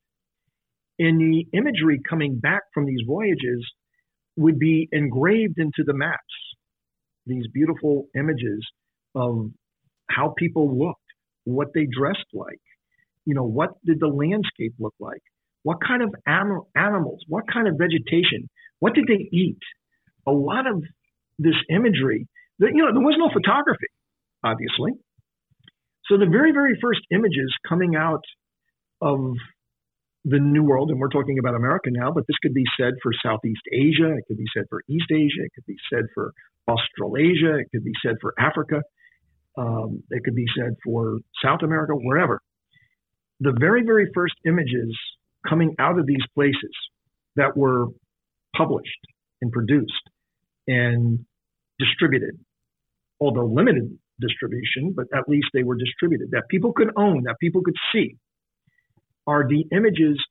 And 0.99 1.19
the 1.19 1.47
imagery 1.57 1.99
coming 2.07 2.37
back 2.37 2.61
from 2.75 2.85
these 2.85 3.01
voyages 3.07 3.65
would 4.35 4.59
be 4.59 4.89
engraved 4.91 5.57
into 5.57 5.83
the 5.85 5.93
maps, 5.93 6.21
these 7.25 7.45
beautiful 7.53 8.07
images 8.15 8.65
of 9.15 9.51
how 10.09 10.33
people 10.37 10.77
looked, 10.77 10.99
what 11.45 11.67
they 11.73 11.85
dressed 11.85 12.25
like, 12.33 12.61
you 13.25 13.33
know, 13.33 13.43
what 13.43 13.71
did 13.85 13.99
the 13.99 14.07
landscape 14.07 14.73
look 14.79 14.95
like, 14.99 15.21
what 15.63 15.77
kind 15.85 16.01
of 16.01 16.13
anim- 16.27 16.63
animals, 16.75 17.21
what 17.27 17.43
kind 17.51 17.67
of 17.67 17.75
vegetation, 17.77 18.49
what 18.79 18.93
did 18.93 19.05
they 19.07 19.29
eat. 19.31 19.59
A 20.27 20.31
lot 20.31 20.67
of 20.67 20.83
this 21.39 21.55
imagery 21.69 22.27
that, 22.59 22.71
you 22.73 22.83
know, 22.83 22.91
there 22.93 23.01
was 23.01 23.15
no 23.17 23.29
photography, 23.33 23.87
obviously. 24.43 24.91
So 26.05 26.17
the 26.17 26.25
very, 26.25 26.51
very 26.51 26.77
first 26.81 27.01
images 27.11 27.53
coming 27.67 27.95
out 27.95 28.23
of 29.01 29.35
the 30.25 30.39
New 30.39 30.63
World, 30.63 30.89
and 30.89 30.99
we're 30.99 31.09
talking 31.09 31.37
about 31.37 31.55
America 31.55 31.89
now, 31.91 32.11
but 32.11 32.25
this 32.27 32.37
could 32.41 32.53
be 32.53 32.63
said 32.79 32.93
for 33.01 33.11
Southeast 33.23 33.61
Asia, 33.71 34.15
it 34.17 34.23
could 34.27 34.37
be 34.37 34.45
said 34.55 34.63
for 34.69 34.81
East 34.89 35.11
Asia, 35.11 35.43
it 35.43 35.51
could 35.53 35.65
be 35.65 35.75
said 35.91 36.05
for 36.13 36.31
Australasia, 36.67 37.57
it 37.59 37.67
could 37.71 37.83
be 37.83 37.91
said 38.05 38.15
for 38.21 38.33
Africa, 38.39 38.81
um, 39.57 40.01
it 40.11 40.23
could 40.23 40.35
be 40.35 40.45
said 40.57 40.75
for 40.83 41.19
South 41.43 41.59
America, 41.61 41.93
wherever. 41.93 42.39
The 43.41 43.53
very, 43.59 43.83
very 43.83 44.09
first 44.13 44.35
images 44.45 44.97
coming 45.47 45.75
out 45.77 45.99
of 45.99 46.05
these 46.05 46.23
places 46.33 46.71
that 47.35 47.57
were 47.57 47.87
published 48.55 48.99
and 49.41 49.51
produced 49.51 50.09
and 50.67 51.25
distributed, 51.79 52.39
although 53.19 53.45
limited 53.45 53.97
distribution, 54.21 54.93
but 54.95 55.07
at 55.13 55.27
least 55.27 55.47
they 55.53 55.63
were 55.63 55.75
distributed, 55.75 56.29
that 56.31 56.43
people 56.49 56.71
could 56.71 56.91
own, 56.95 57.23
that 57.23 57.35
people 57.41 57.61
could 57.61 57.75
see, 57.91 58.15
are 59.27 59.47
the 59.47 59.65
images 59.71 60.21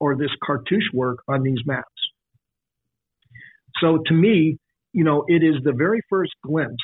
or 0.00 0.16
this 0.16 0.30
cartouche 0.44 0.92
work 0.92 1.18
on 1.28 1.42
these 1.42 1.58
maps. 1.66 1.86
So 3.80 3.98
to 4.06 4.14
me, 4.14 4.58
you 4.92 5.04
know, 5.04 5.24
it 5.26 5.42
is 5.42 5.56
the 5.62 5.72
very 5.72 6.00
first 6.08 6.32
glimpse 6.42 6.76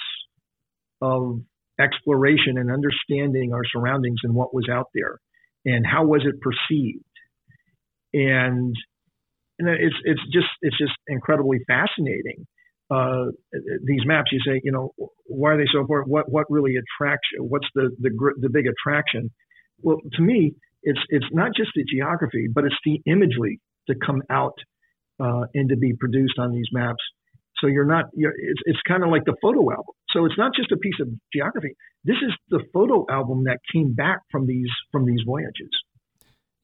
of 1.01 1.41
exploration 1.81 2.59
and 2.59 2.71
understanding 2.71 3.53
our 3.53 3.63
surroundings 3.73 4.21
and 4.23 4.35
what 4.35 4.55
was 4.55 4.69
out 4.71 4.89
there 4.95 5.19
and 5.65 5.85
how 5.87 6.05
was 6.05 6.23
it 6.25 6.41
perceived. 6.41 7.05
And, 8.13 8.75
and 9.59 9.69
it's 9.69 9.97
it's 10.05 10.21
just 10.33 10.47
it's 10.63 10.79
just 10.79 10.93
incredibly 11.09 11.59
fascinating 11.67 12.47
uh, 12.91 13.27
these 13.85 14.05
maps, 14.05 14.31
you 14.33 14.41
say, 14.47 14.61
you 14.63 14.73
know, 14.73 14.93
why 15.27 15.53
are 15.53 15.57
they 15.57 15.69
so 15.73 15.81
important? 15.81 16.11
What 16.11 16.31
what 16.31 16.47
really 16.51 16.75
attracts? 16.77 17.27
What's 17.39 17.67
the 17.75 17.91
the 18.01 18.11
the 18.41 18.51
big 18.51 18.67
attraction? 18.67 19.31
Well, 19.81 19.99
to 20.15 20.23
me, 20.23 20.55
it's 20.85 21.01
it's 21.09 21.27
not 21.33 21.51
just 21.57 21.71
the 21.75 21.85
geography, 21.85 22.49
but 22.53 22.65
it's 22.65 22.79
the 22.85 23.01
imagery 23.07 23.61
to 23.89 23.95
come 23.95 24.23
out 24.31 24.57
uh, 25.21 25.43
and 25.55 25.69
to 25.69 25.77
be 25.77 25.95
produced 25.99 26.39
on 26.39 26.53
these 26.53 26.67
maps. 26.73 27.03
So 27.61 27.69
you're 27.69 27.87
not, 27.87 28.07
you're, 28.15 28.33
it's, 28.33 28.61
it's 28.65 28.81
kind 28.87 29.05
of 29.05 29.11
like 29.11 29.25
the 29.25 29.37
photo 29.41 29.71
album. 29.71 29.95
So 30.11 30.25
it's 30.25 30.37
not 30.37 30.53
just 30.55 30.73
a 30.73 30.77
piece 30.77 31.01
of 31.01 31.09
geography. 31.33 31.77
This 32.05 32.17
is 32.17 32.33
the 32.51 32.61
photo 32.73 33.07
album 33.11 33.45
that 33.45 33.59
came 33.73 33.95
back 33.95 34.19
from 34.31 34.47
these 34.47 34.69
from 34.93 35.07
these 35.07 35.21
voyages. 35.27 35.71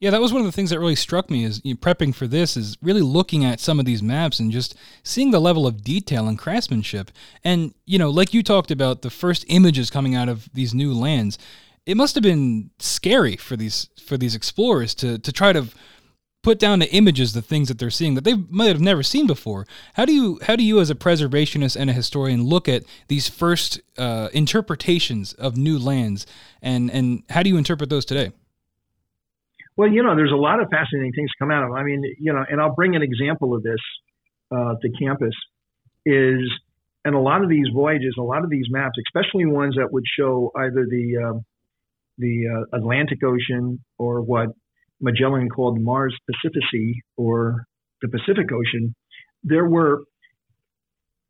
Yeah, 0.00 0.10
that 0.10 0.20
was 0.20 0.32
one 0.32 0.40
of 0.40 0.46
the 0.46 0.52
things 0.52 0.70
that 0.70 0.80
really 0.80 0.96
struck 0.96 1.30
me 1.30 1.44
is 1.44 1.60
you 1.62 1.74
know, 1.74 1.78
prepping 1.78 2.14
for 2.14 2.26
this 2.26 2.56
is 2.56 2.78
really 2.80 3.02
looking 3.02 3.44
at 3.44 3.60
some 3.60 3.78
of 3.78 3.84
these 3.84 4.02
maps 4.02 4.40
and 4.40 4.50
just 4.50 4.74
seeing 5.02 5.30
the 5.30 5.40
level 5.40 5.66
of 5.66 5.84
detail 5.84 6.26
and 6.26 6.38
craftsmanship. 6.38 7.10
And 7.44 7.74
you 7.86 7.98
know, 7.98 8.10
like 8.10 8.32
you 8.32 8.42
talked 8.42 8.70
about 8.70 9.02
the 9.02 9.10
first 9.10 9.44
images 9.48 9.90
coming 9.90 10.14
out 10.14 10.28
of 10.28 10.48
these 10.54 10.72
new 10.74 10.94
lands, 10.94 11.38
it 11.86 11.96
must 11.96 12.14
have 12.14 12.22
been 12.22 12.70
scary 12.78 13.36
for 13.36 13.56
these 13.56 13.88
for 14.04 14.16
these 14.16 14.34
explorers 14.34 14.94
to 14.96 15.18
to 15.18 15.32
try 15.32 15.52
to 15.52 15.66
put 16.42 16.58
down 16.58 16.78
the 16.78 16.90
images 16.94 17.32
the 17.32 17.42
things 17.42 17.68
that 17.68 17.78
they're 17.78 17.90
seeing 17.90 18.14
that 18.14 18.24
they 18.24 18.34
might 18.34 18.68
have 18.68 18.80
never 18.80 19.02
seen 19.02 19.26
before. 19.26 19.66
How 19.94 20.04
do 20.04 20.12
you 20.12 20.38
how 20.42 20.56
do 20.56 20.64
you 20.64 20.80
as 20.80 20.90
a 20.90 20.94
preservationist 20.94 21.76
and 21.78 21.90
a 21.90 21.92
historian 21.92 22.44
look 22.44 22.68
at 22.68 22.84
these 23.08 23.28
first 23.28 23.80
uh, 23.98 24.28
interpretations 24.32 25.32
of 25.34 25.56
new 25.56 25.78
lands? 25.78 26.26
And 26.62 26.90
and 26.90 27.22
how 27.30 27.42
do 27.42 27.50
you 27.50 27.56
interpret 27.56 27.90
those 27.90 28.04
today? 28.04 28.32
Well 29.76 29.88
you 29.88 30.02
know 30.02 30.16
there's 30.16 30.32
a 30.32 30.36
lot 30.36 30.60
of 30.60 30.68
fascinating 30.70 31.12
things 31.12 31.30
come 31.38 31.50
out 31.50 31.64
of 31.64 31.72
i 31.72 31.82
mean 31.82 32.02
you 32.18 32.32
know 32.32 32.44
and 32.50 32.60
i'll 32.60 32.74
bring 32.74 32.96
an 32.96 33.02
example 33.02 33.54
of 33.54 33.62
this 33.62 33.80
uh, 34.50 34.74
to 34.82 34.90
campus 35.00 35.34
is 36.04 36.40
and 37.04 37.14
a 37.14 37.18
lot 37.18 37.42
of 37.42 37.48
these 37.48 37.66
voyages 37.72 38.14
a 38.18 38.22
lot 38.22 38.44
of 38.44 38.50
these 38.50 38.66
maps 38.68 38.98
especially 39.06 39.46
ones 39.46 39.76
that 39.76 39.90
would 39.90 40.04
show 40.18 40.50
either 40.56 40.84
the 40.84 41.16
uh, 41.16 41.40
the 42.20 42.66
uh, 42.72 42.76
Atlantic 42.76 43.18
Ocean 43.24 43.82
or 43.98 44.22
what 44.22 44.48
Magellan 45.00 45.48
called 45.48 45.80
Mars 45.80 46.16
Pacifici 46.30 46.92
or 47.16 47.64
the 48.02 48.08
Pacific 48.08 48.50
Ocean, 48.52 48.94
there 49.42 49.66
were 49.66 50.04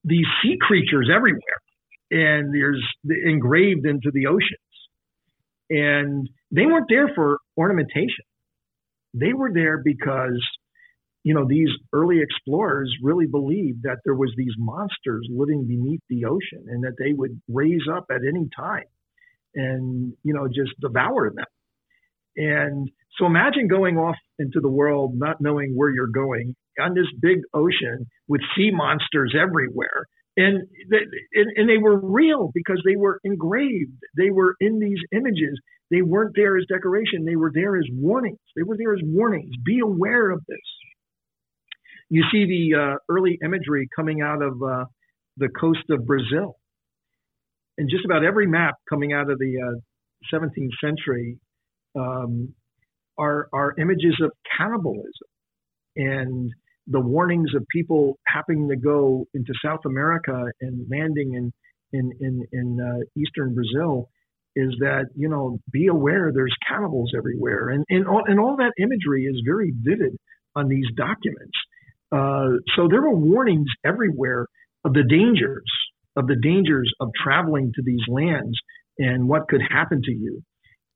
these 0.04 0.26
sea 0.42 0.56
creatures 0.60 1.08
everywhere, 1.14 1.60
and 2.10 2.54
there's 2.54 2.82
engraved 3.24 3.86
into 3.86 4.10
the 4.12 4.26
oceans, 4.26 4.58
and 5.68 6.28
they 6.50 6.66
weren't 6.66 6.86
there 6.88 7.08
for 7.14 7.38
ornamentation. 7.56 8.24
They 9.14 9.32
were 9.32 9.50
there 9.52 9.80
because 9.84 10.40
you 11.22 11.34
know 11.34 11.46
these 11.46 11.68
early 11.92 12.20
explorers 12.20 12.92
really 13.02 13.26
believed 13.26 13.82
that 13.82 13.98
there 14.04 14.14
was 14.14 14.32
these 14.36 14.54
monsters 14.58 15.28
living 15.30 15.66
beneath 15.66 16.00
the 16.08 16.24
ocean 16.24 16.64
and 16.68 16.82
that 16.84 16.96
they 16.98 17.12
would 17.12 17.40
raise 17.48 17.82
up 17.92 18.06
at 18.10 18.22
any 18.26 18.48
time 18.56 18.84
and 19.54 20.14
you 20.22 20.34
know 20.34 20.48
just 20.48 20.78
devour 20.80 21.30
them. 21.30 21.44
And 22.36 22.90
so 23.18 23.26
imagine 23.26 23.68
going 23.68 23.98
off 23.98 24.16
into 24.38 24.60
the 24.60 24.70
world 24.70 25.12
not 25.14 25.40
knowing 25.40 25.74
where 25.76 25.90
you're 25.90 26.06
going 26.06 26.54
on 26.80 26.94
this 26.94 27.06
big 27.20 27.38
ocean 27.52 28.06
with 28.28 28.40
sea 28.56 28.70
monsters 28.72 29.34
everywhere. 29.38 30.06
And 30.36 30.62
they, 30.90 30.98
and, 31.34 31.50
and 31.56 31.68
they 31.68 31.76
were 31.76 31.98
real 32.00 32.50
because 32.54 32.80
they 32.86 32.96
were 32.96 33.20
engraved. 33.24 33.98
They 34.16 34.30
were 34.30 34.54
in 34.60 34.78
these 34.78 34.98
images. 35.12 35.58
They 35.90 36.02
weren't 36.02 36.36
there 36.36 36.56
as 36.56 36.64
decoration. 36.72 37.24
They 37.26 37.36
were 37.36 37.50
there 37.52 37.76
as 37.76 37.84
warnings. 37.92 38.38
They 38.56 38.62
were 38.62 38.76
there 38.78 38.94
as 38.94 39.00
warnings. 39.02 39.50
Be 39.66 39.80
aware 39.80 40.30
of 40.30 40.40
this. 40.48 40.58
You 42.08 42.24
see 42.32 42.46
the 42.46 42.78
uh, 42.78 42.96
early 43.08 43.38
imagery 43.44 43.88
coming 43.94 44.22
out 44.22 44.40
of 44.42 44.62
uh, 44.62 44.84
the 45.36 45.48
coast 45.60 45.84
of 45.90 46.06
brazil 46.06 46.59
and 47.80 47.88
just 47.88 48.04
about 48.04 48.22
every 48.22 48.46
map 48.46 48.74
coming 48.90 49.14
out 49.14 49.30
of 49.30 49.38
the 49.38 49.56
uh, 49.58 50.36
17th 50.36 50.68
century 50.84 51.38
um, 51.98 52.54
are, 53.18 53.48
are 53.54 53.74
images 53.78 54.20
of 54.22 54.30
cannibalism 54.58 55.28
and 55.96 56.50
the 56.86 57.00
warnings 57.00 57.54
of 57.56 57.64
people 57.74 58.18
happening 58.26 58.68
to 58.68 58.76
go 58.76 59.24
into 59.32 59.54
South 59.64 59.80
America 59.86 60.44
and 60.60 60.86
landing 60.90 61.34
in 61.34 61.52
in 61.92 62.12
in, 62.20 62.46
in 62.52 62.78
uh, 62.80 63.20
eastern 63.20 63.54
Brazil 63.54 64.10
is 64.54 64.74
that 64.80 65.06
you 65.16 65.28
know 65.28 65.58
be 65.72 65.86
aware 65.86 66.30
there's 66.34 66.54
cannibals 66.68 67.12
everywhere 67.16 67.70
and 67.70 67.84
and 67.88 68.06
all, 68.06 68.22
and 68.26 68.38
all 68.38 68.56
that 68.56 68.72
imagery 68.78 69.24
is 69.24 69.42
very 69.44 69.72
vivid 69.82 70.16
on 70.54 70.68
these 70.68 70.86
documents. 70.96 71.56
Uh, 72.12 72.58
so 72.76 72.88
there 72.88 73.00
were 73.00 73.16
warnings 73.16 73.68
everywhere 73.84 74.46
of 74.84 74.92
the 74.92 75.04
dangers 75.08 75.64
of 76.16 76.26
the 76.26 76.36
dangers 76.36 76.92
of 77.00 77.10
traveling 77.22 77.72
to 77.74 77.82
these 77.84 78.02
lands 78.08 78.58
and 78.98 79.28
what 79.28 79.48
could 79.48 79.62
happen 79.62 80.02
to 80.02 80.12
you. 80.12 80.42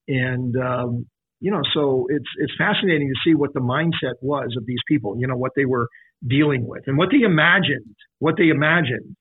And 0.09 0.55
um, 0.57 1.07
you 1.40 1.50
know, 1.50 1.62
so 1.74 2.07
it's 2.09 2.29
it's 2.38 2.53
fascinating 2.57 3.09
to 3.09 3.20
see 3.24 3.35
what 3.35 3.53
the 3.55 3.61
mindset 3.61 4.14
was 4.20 4.55
of 4.57 4.66
these 4.66 4.81
people. 4.88 5.16
You 5.18 5.27
know, 5.27 5.37
what 5.37 5.53
they 5.57 5.64
were 5.64 5.88
dealing 6.27 6.66
with 6.66 6.85
and 6.87 6.96
what 6.96 7.09
they 7.11 7.24
imagined. 7.24 7.94
What 8.18 8.37
they 8.38 8.48
imagined 8.48 9.16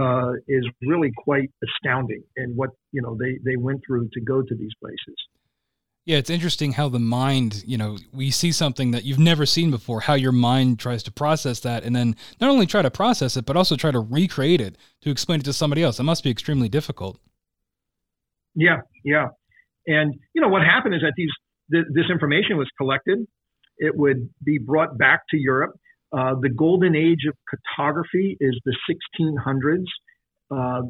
uh, 0.00 0.32
is 0.48 0.64
really 0.82 1.12
quite 1.16 1.50
astounding, 1.62 2.22
and 2.36 2.56
what 2.56 2.70
you 2.92 3.02
know 3.02 3.16
they 3.18 3.38
they 3.44 3.56
went 3.56 3.80
through 3.86 4.08
to 4.12 4.20
go 4.20 4.42
to 4.42 4.54
these 4.54 4.72
places. 4.80 5.16
Yeah, 6.06 6.18
it's 6.18 6.28
interesting 6.28 6.72
how 6.72 6.90
the 6.90 6.98
mind, 6.98 7.64
you 7.66 7.78
know, 7.78 7.96
we 8.12 8.30
see 8.30 8.52
something 8.52 8.90
that 8.90 9.04
you've 9.04 9.18
never 9.18 9.46
seen 9.46 9.70
before, 9.70 10.00
how 10.00 10.12
your 10.12 10.32
mind 10.32 10.78
tries 10.78 11.02
to 11.04 11.10
process 11.10 11.60
that 11.60 11.82
and 11.82 11.96
then 11.96 12.14
not 12.42 12.50
only 12.50 12.66
try 12.66 12.82
to 12.82 12.90
process 12.90 13.38
it, 13.38 13.46
but 13.46 13.56
also 13.56 13.74
try 13.74 13.90
to 13.90 14.00
recreate 14.00 14.60
it 14.60 14.76
to 15.00 15.10
explain 15.10 15.40
it 15.40 15.44
to 15.44 15.52
somebody 15.54 15.82
else. 15.82 15.98
It 15.98 16.02
must 16.02 16.22
be 16.22 16.30
extremely 16.30 16.68
difficult. 16.68 17.18
Yeah, 18.54 18.80
yeah. 19.02 19.28
And, 19.86 20.14
you 20.34 20.42
know, 20.42 20.48
what 20.48 20.62
happened 20.62 20.94
is 20.94 21.00
that 21.00 21.14
these 21.16 21.30
th- 21.72 21.86
this 21.94 22.04
information 22.10 22.58
was 22.58 22.68
collected. 22.76 23.26
It 23.78 23.96
would 23.96 24.28
be 24.44 24.58
brought 24.58 24.98
back 24.98 25.22
to 25.30 25.38
Europe. 25.38 25.74
Uh, 26.12 26.34
the 26.38 26.50
golden 26.50 26.94
age 26.94 27.24
of 27.26 27.34
cartography 27.48 28.36
is 28.40 28.60
the 28.66 28.76
1600s, 29.18 29.84
uh, 30.50 30.82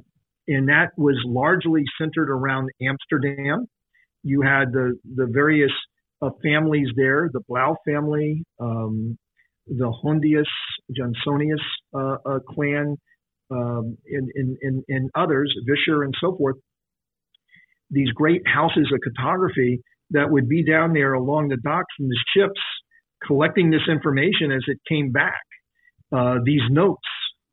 and 0.48 0.68
that 0.68 0.90
was 0.96 1.16
largely 1.24 1.85
centered 1.98 2.29
around 2.29 2.68
Amsterdam 2.83 3.68
you 4.24 4.40
had 4.40 4.72
the 4.72 4.98
the 5.14 5.26
various 5.30 5.70
uh, 6.22 6.30
families 6.42 6.88
there, 6.96 7.30
the 7.32 7.42
Blaeu 7.48 7.76
family, 7.87 8.42
um, 8.58 9.16
the 9.66 9.92
Hondius, 10.02 10.44
Janssonius 10.90 11.60
uh, 11.94 12.16
uh, 12.26 12.38
clan, 12.48 12.96
um, 13.50 13.96
and, 14.06 14.30
and, 14.34 14.56
and, 14.62 14.84
and, 14.88 15.10
others, 15.14 15.54
Visscher 15.68 16.04
and 16.04 16.14
so 16.20 16.37
forth. 16.37 16.56
These 17.90 18.10
great 18.10 18.42
houses 18.46 18.90
of 18.92 19.00
cartography 19.04 19.80
that 20.10 20.30
would 20.30 20.48
be 20.48 20.64
down 20.64 20.92
there 20.94 21.12
along 21.12 21.48
the 21.48 21.58
docks 21.58 21.94
and 21.98 22.10
the 22.10 22.18
ships, 22.34 22.60
collecting 23.26 23.70
this 23.70 23.87
information 23.88 24.50
as 24.50 24.62
it 24.66 24.78
came 24.88 25.12
back. 25.12 25.42
Uh, 26.12 26.37
these 26.44 26.62
notes, 26.70 27.08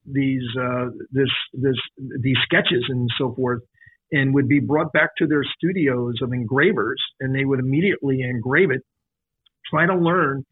these 0.05 0.43
uh, 0.59 0.85
this 1.11 1.29
this 1.53 1.75
these 2.21 2.37
sketches 2.45 2.83
and 2.89 3.09
so 3.17 3.33
forth 3.35 3.61
and 4.11 4.33
would 4.33 4.47
be 4.47 4.59
brought 4.59 4.91
back 4.91 5.09
to 5.17 5.27
their 5.27 5.43
studios 5.43 6.15
of 6.21 6.33
engravers 6.33 7.01
and 7.19 7.33
they 7.33 7.45
would 7.45 7.59
immediately 7.59 8.21
engrave 8.21 8.71
it, 8.71 8.81
try 9.69 9.85
to 9.85 9.95
learn 9.95 10.45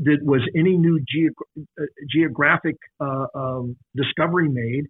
that 0.00 0.18
was 0.22 0.42
any 0.54 0.76
new 0.76 1.00
uh, 1.00 1.82
geographic 2.10 2.76
uh, 3.00 3.26
um, 3.34 3.76
discovery 3.94 4.48
made, 4.48 4.84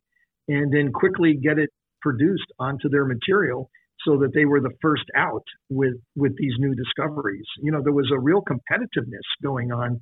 and 0.48 0.72
then 0.72 0.92
quickly 0.92 1.34
get 1.34 1.58
it 1.58 1.70
produced 2.00 2.46
onto 2.58 2.88
their 2.88 3.04
material 3.04 3.70
so 4.04 4.18
that 4.18 4.32
they 4.34 4.44
were 4.44 4.60
the 4.60 4.70
first 4.82 5.04
out 5.16 5.44
with 5.68 5.94
with 6.16 6.36
these 6.36 6.54
new 6.58 6.74
discoveries. 6.74 7.46
You 7.62 7.72
know, 7.72 7.82
there 7.82 7.92
was 7.92 8.10
a 8.12 8.18
real 8.18 8.42
competitiveness 8.42 9.26
going 9.42 9.72
on. 9.72 10.00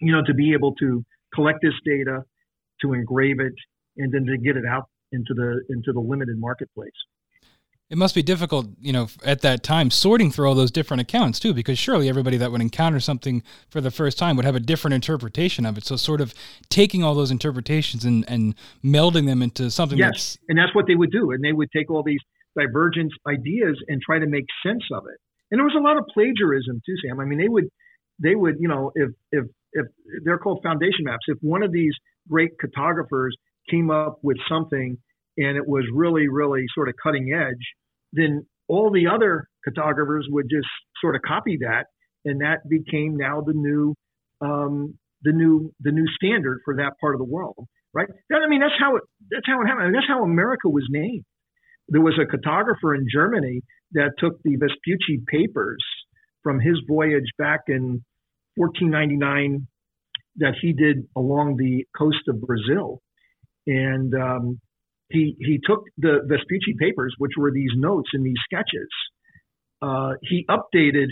You 0.00 0.12
know, 0.12 0.22
to 0.26 0.34
be 0.34 0.52
able 0.52 0.74
to 0.76 1.04
collect 1.34 1.60
this 1.62 1.74
data, 1.84 2.22
to 2.82 2.92
engrave 2.92 3.40
it, 3.40 3.54
and 3.96 4.12
then 4.12 4.26
to 4.26 4.36
get 4.38 4.56
it 4.56 4.64
out 4.68 4.88
into 5.12 5.34
the 5.34 5.62
into 5.68 5.92
the 5.92 6.00
limited 6.00 6.38
marketplace. 6.38 6.90
It 7.88 7.96
must 7.96 8.16
be 8.16 8.22
difficult, 8.22 8.66
you 8.80 8.92
know, 8.92 9.06
at 9.24 9.42
that 9.42 9.62
time 9.62 9.92
sorting 9.92 10.32
through 10.32 10.48
all 10.48 10.56
those 10.56 10.72
different 10.72 11.00
accounts 11.00 11.38
too, 11.38 11.54
because 11.54 11.78
surely 11.78 12.08
everybody 12.08 12.36
that 12.36 12.50
would 12.50 12.60
encounter 12.60 12.98
something 12.98 13.44
for 13.68 13.80
the 13.80 13.92
first 13.92 14.18
time 14.18 14.34
would 14.34 14.44
have 14.44 14.56
a 14.56 14.60
different 14.60 14.94
interpretation 14.94 15.64
of 15.64 15.78
it. 15.78 15.84
So, 15.84 15.94
sort 15.94 16.20
of 16.20 16.34
taking 16.68 17.04
all 17.04 17.14
those 17.14 17.30
interpretations 17.30 18.04
and, 18.04 18.24
and 18.28 18.56
melding 18.84 19.26
them 19.26 19.40
into 19.40 19.70
something. 19.70 19.98
Yes, 19.98 20.10
that's... 20.10 20.38
and 20.48 20.58
that's 20.58 20.74
what 20.74 20.86
they 20.88 20.96
would 20.96 21.12
do, 21.12 21.30
and 21.30 21.44
they 21.44 21.52
would 21.52 21.70
take 21.70 21.88
all 21.88 22.02
these 22.02 22.18
divergent 22.58 23.12
ideas 23.28 23.76
and 23.86 24.02
try 24.02 24.18
to 24.18 24.26
make 24.26 24.46
sense 24.64 24.82
of 24.92 25.04
it. 25.06 25.20
And 25.52 25.60
there 25.60 25.64
was 25.64 25.76
a 25.78 25.82
lot 25.82 25.96
of 25.96 26.04
plagiarism 26.12 26.82
too, 26.84 26.94
Sam. 27.06 27.20
I 27.20 27.24
mean, 27.24 27.38
they 27.38 27.48
would, 27.48 27.68
they 28.20 28.34
would, 28.34 28.56
you 28.58 28.66
know, 28.66 28.90
if 28.96 29.10
if 29.30 29.44
if 29.74 29.86
they're 30.24 30.38
called 30.38 30.60
foundation 30.64 31.04
maps, 31.04 31.26
if 31.28 31.38
one 31.40 31.62
of 31.62 31.70
these 31.70 31.92
great 32.28 32.58
cartographers 32.58 33.36
came 33.70 33.92
up 33.92 34.18
with 34.22 34.38
something 34.48 34.98
and 35.36 35.56
it 35.56 35.66
was 35.66 35.84
really, 35.92 36.28
really 36.28 36.64
sort 36.74 36.88
of 36.88 36.94
cutting 37.02 37.32
edge, 37.32 37.64
then 38.12 38.46
all 38.68 38.90
the 38.90 39.06
other 39.12 39.48
cartographers 39.64 40.26
would 40.30 40.46
just 40.50 40.68
sort 41.00 41.14
of 41.14 41.22
copy 41.22 41.58
that, 41.60 41.84
and 42.24 42.40
that 42.40 42.68
became 42.68 43.16
now 43.16 43.40
the 43.40 43.52
new, 43.54 43.94
um, 44.40 44.98
the 45.22 45.32
new, 45.32 45.72
the 45.80 45.92
new 45.92 46.06
standard 46.16 46.60
for 46.64 46.76
that 46.76 46.92
part 47.00 47.14
of 47.14 47.18
the 47.18 47.24
world, 47.24 47.66
right? 47.92 48.08
That, 48.30 48.40
I 48.44 48.48
mean, 48.48 48.60
that's 48.60 48.74
how 48.78 48.96
it, 48.96 49.02
that's 49.30 49.46
how 49.46 49.60
it 49.60 49.66
happened. 49.66 49.82
I 49.82 49.84
mean, 49.86 49.94
that's 49.94 50.08
how 50.08 50.24
America 50.24 50.68
was 50.68 50.86
named. 50.90 51.24
There 51.88 52.00
was 52.00 52.18
a 52.20 52.26
cartographer 52.26 52.96
in 52.96 53.06
Germany 53.12 53.60
that 53.92 54.12
took 54.18 54.42
the 54.42 54.56
Vespucci 54.56 55.22
papers 55.28 55.84
from 56.42 56.60
his 56.60 56.78
voyage 56.88 57.30
back 57.38 57.60
in 57.68 58.04
1499 58.56 59.66
that 60.36 60.54
he 60.60 60.72
did 60.72 61.06
along 61.16 61.56
the 61.56 61.84
coast 61.96 62.28
of 62.28 62.40
Brazil. 62.40 63.00
And 63.66 64.14
um, 64.14 64.60
he, 65.10 65.36
he 65.38 65.60
took 65.64 65.84
the 65.98 66.20
Vespucci 66.26 66.74
papers, 66.78 67.14
which 67.18 67.32
were 67.36 67.52
these 67.52 67.70
notes 67.76 68.10
and 68.12 68.24
these 68.24 68.38
sketches. 68.44 68.88
Uh, 69.80 70.14
he 70.22 70.46
updated 70.48 71.08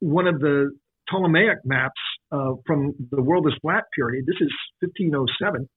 one 0.00 0.26
of 0.26 0.38
the 0.38 0.70
Ptolemaic 1.10 1.58
maps 1.64 2.00
uh, 2.32 2.52
from 2.66 2.94
the 3.10 3.22
world 3.22 3.46
is 3.46 3.54
flat 3.60 3.84
period. 3.94 4.24
This 4.26 4.40
is 4.40 4.52
1507. 4.80 5.68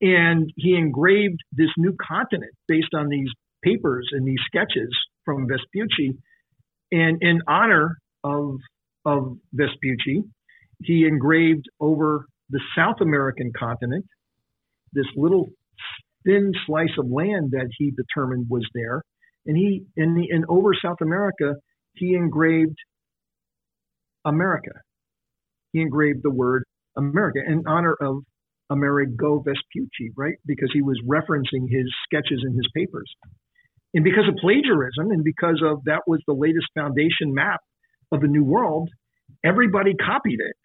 And 0.00 0.50
he 0.56 0.74
engraved 0.74 1.38
this 1.52 1.68
new 1.76 1.94
continent 2.00 2.52
based 2.66 2.94
on 2.94 3.08
these 3.08 3.28
papers 3.62 4.08
and 4.12 4.26
these 4.26 4.40
sketches 4.46 4.90
from 5.24 5.46
Vespucci. 5.46 6.18
And 6.90 7.22
in 7.22 7.40
honor 7.46 7.98
of, 8.24 8.56
of 9.04 9.36
Vespucci, 9.52 10.22
he 10.82 11.06
engraved 11.06 11.66
over 11.80 12.26
the 12.50 12.60
South 12.76 12.96
American 13.00 13.52
continent 13.56 14.04
this 14.92 15.06
little 15.16 15.50
thin 16.24 16.52
slice 16.66 16.96
of 16.98 17.06
land 17.10 17.52
that 17.52 17.68
he 17.76 17.90
determined 17.92 18.46
was 18.48 18.66
there. 18.74 19.02
And 19.46 19.56
he, 19.56 19.84
in, 19.96 20.14
the, 20.14 20.28
over 20.48 20.70
South 20.74 20.98
America, 21.00 21.54
he 21.94 22.14
engraved 22.14 22.76
America. 24.24 24.70
He 25.72 25.80
engraved 25.80 26.20
the 26.22 26.30
word 26.30 26.64
America 26.96 27.40
in 27.46 27.64
honor 27.66 27.96
of 28.00 28.22
Amerigo 28.70 29.42
Vespucci, 29.44 30.12
right? 30.16 30.36
Because 30.46 30.70
he 30.72 30.82
was 30.82 31.00
referencing 31.06 31.66
his 31.68 31.92
sketches 32.04 32.44
in 32.46 32.54
his 32.54 32.66
papers. 32.74 33.10
And 33.94 34.04
because 34.04 34.24
of 34.28 34.36
plagiarism 34.36 35.10
and 35.10 35.22
because 35.24 35.60
of 35.64 35.84
that 35.84 36.02
was 36.06 36.20
the 36.26 36.34
latest 36.34 36.66
foundation 36.74 37.34
map 37.34 37.60
of 38.10 38.20
the 38.20 38.28
New 38.28 38.44
World, 38.44 38.88
everybody 39.44 39.94
copied 39.94 40.40
it. 40.40 40.56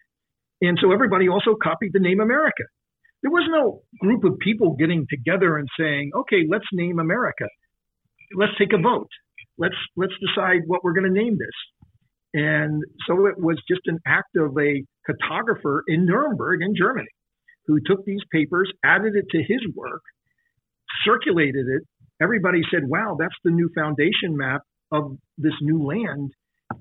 And 0.66 0.78
so 0.80 0.92
everybody 0.92 1.28
also 1.28 1.54
copied 1.62 1.92
the 1.92 2.00
name 2.00 2.20
America. 2.20 2.64
There 3.22 3.30
was 3.30 3.48
no 3.50 3.82
group 4.00 4.24
of 4.24 4.38
people 4.38 4.76
getting 4.76 5.06
together 5.10 5.56
and 5.56 5.68
saying, 5.78 6.10
okay, 6.14 6.44
let's 6.48 6.66
name 6.72 6.98
America. 6.98 7.46
Let's 8.36 8.52
take 8.58 8.72
a 8.72 8.78
vote. 8.78 9.08
Let's 9.56 9.74
let's 9.96 10.12
decide 10.20 10.62
what 10.66 10.84
we're 10.84 10.92
going 10.92 11.12
to 11.12 11.20
name 11.20 11.36
this. 11.38 11.48
And 12.34 12.82
so 13.06 13.26
it 13.26 13.38
was 13.38 13.60
just 13.68 13.80
an 13.86 13.98
act 14.06 14.36
of 14.36 14.56
a 14.58 14.84
cartographer 15.08 15.80
in 15.88 16.04
Nuremberg 16.04 16.60
in 16.62 16.74
Germany 16.76 17.08
who 17.66 17.78
took 17.84 18.04
these 18.04 18.20
papers, 18.32 18.70
added 18.84 19.14
it 19.16 19.26
to 19.30 19.38
his 19.38 19.60
work, 19.74 20.02
circulated 21.04 21.66
it. 21.68 21.82
Everybody 22.20 22.62
said, 22.70 22.82
wow, 22.84 23.16
that's 23.18 23.34
the 23.44 23.50
new 23.50 23.70
foundation 23.74 24.36
map 24.36 24.62
of 24.92 25.16
this 25.36 25.54
new 25.60 25.84
land. 25.84 26.30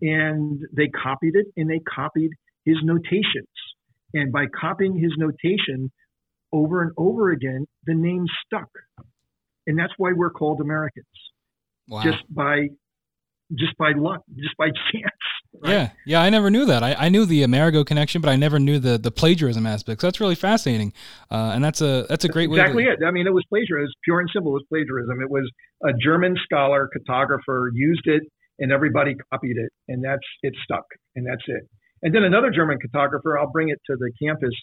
And 0.01 0.59
they 0.75 0.87
copied 0.87 1.35
it 1.35 1.47
and 1.55 1.69
they 1.69 1.79
copied 1.79 2.31
his 2.65 2.77
notations. 2.83 3.47
And 4.13 4.31
by 4.31 4.45
copying 4.59 4.97
his 4.97 5.13
notation 5.17 5.91
over 6.51 6.81
and 6.81 6.91
over 6.97 7.31
again, 7.31 7.65
the 7.85 7.93
name 7.93 8.25
stuck. 8.45 8.69
And 9.65 9.77
that's 9.77 9.93
why 9.97 10.11
we're 10.15 10.29
called 10.29 10.61
Americans. 10.61 11.05
Wow. 11.87 12.03
Just 12.03 12.23
by 12.29 12.69
just 13.55 13.77
by 13.77 13.93
luck, 13.95 14.21
just 14.35 14.55
by 14.57 14.67
chance. 14.91 15.05
Right? 15.59 15.71
Yeah, 15.71 15.89
yeah, 16.05 16.21
I 16.21 16.29
never 16.29 16.49
knew 16.49 16.65
that. 16.65 16.83
I, 16.83 16.93
I 16.93 17.09
knew 17.09 17.25
the 17.25 17.43
Amerigo 17.43 17.83
connection, 17.83 18.21
but 18.21 18.29
I 18.29 18.35
never 18.35 18.59
knew 18.59 18.79
the 18.79 18.97
the 18.97 19.11
plagiarism 19.11 19.65
aspect. 19.65 20.01
So 20.01 20.07
that's 20.07 20.19
really 20.19 20.35
fascinating, 20.35 20.93
uh, 21.31 21.51
and 21.55 21.63
that's 21.63 21.81
a 21.81 22.05
that's 22.09 22.25
a 22.25 22.27
great 22.27 22.49
that's 22.49 22.59
exactly 22.59 22.83
way. 22.83 22.91
Exactly 22.91 23.05
it. 23.05 23.07
I 23.07 23.11
mean, 23.11 23.27
it 23.27 23.33
was 23.33 23.45
plagiarism. 23.49 23.79
It 23.79 23.83
was 23.83 23.95
pure 24.03 24.19
and 24.19 24.29
simple. 24.33 24.51
It 24.51 24.53
was 24.53 24.65
plagiarism. 24.69 25.21
It 25.21 25.29
was 25.29 25.49
a 25.83 25.93
German 26.03 26.35
scholar, 26.43 26.89
cartographer 26.95 27.69
used 27.73 28.05
it, 28.05 28.23
and 28.59 28.71
everybody 28.71 29.15
copied 29.31 29.57
it, 29.57 29.71
and 29.87 30.03
that's 30.03 30.25
it 30.43 30.53
stuck, 30.63 30.85
and 31.15 31.25
that's 31.25 31.43
it. 31.47 31.63
And 32.03 32.13
then 32.13 32.23
another 32.23 32.51
German 32.51 32.77
cartographer, 32.77 33.39
I'll 33.39 33.51
bring 33.51 33.69
it 33.69 33.79
to 33.89 33.95
the 33.97 34.11
campus. 34.21 34.53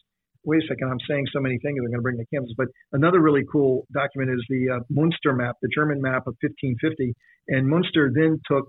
Wait 0.44 0.62
a 0.62 0.66
second, 0.68 0.90
I'm 0.90 1.00
saying 1.09 1.24
so 1.33 1.40
many 1.40 1.59
things 1.62 1.78
I'm 1.78 1.90
going 1.90 1.98
to 1.98 2.02
bring 2.02 2.16
the 2.16 2.26
campus. 2.33 2.52
But 2.57 2.68
another 2.92 3.20
really 3.20 3.44
cool 3.50 3.87
document 3.92 4.30
is 4.30 4.44
the 4.48 4.76
uh, 4.76 4.80
Munster 4.90 5.33
map, 5.33 5.57
the 5.62 5.70
German 5.74 6.00
map 6.00 6.26
of 6.26 6.37
1550. 6.40 7.14
And 7.48 7.68
Munster 7.68 8.11
then 8.14 8.40
took 8.46 8.64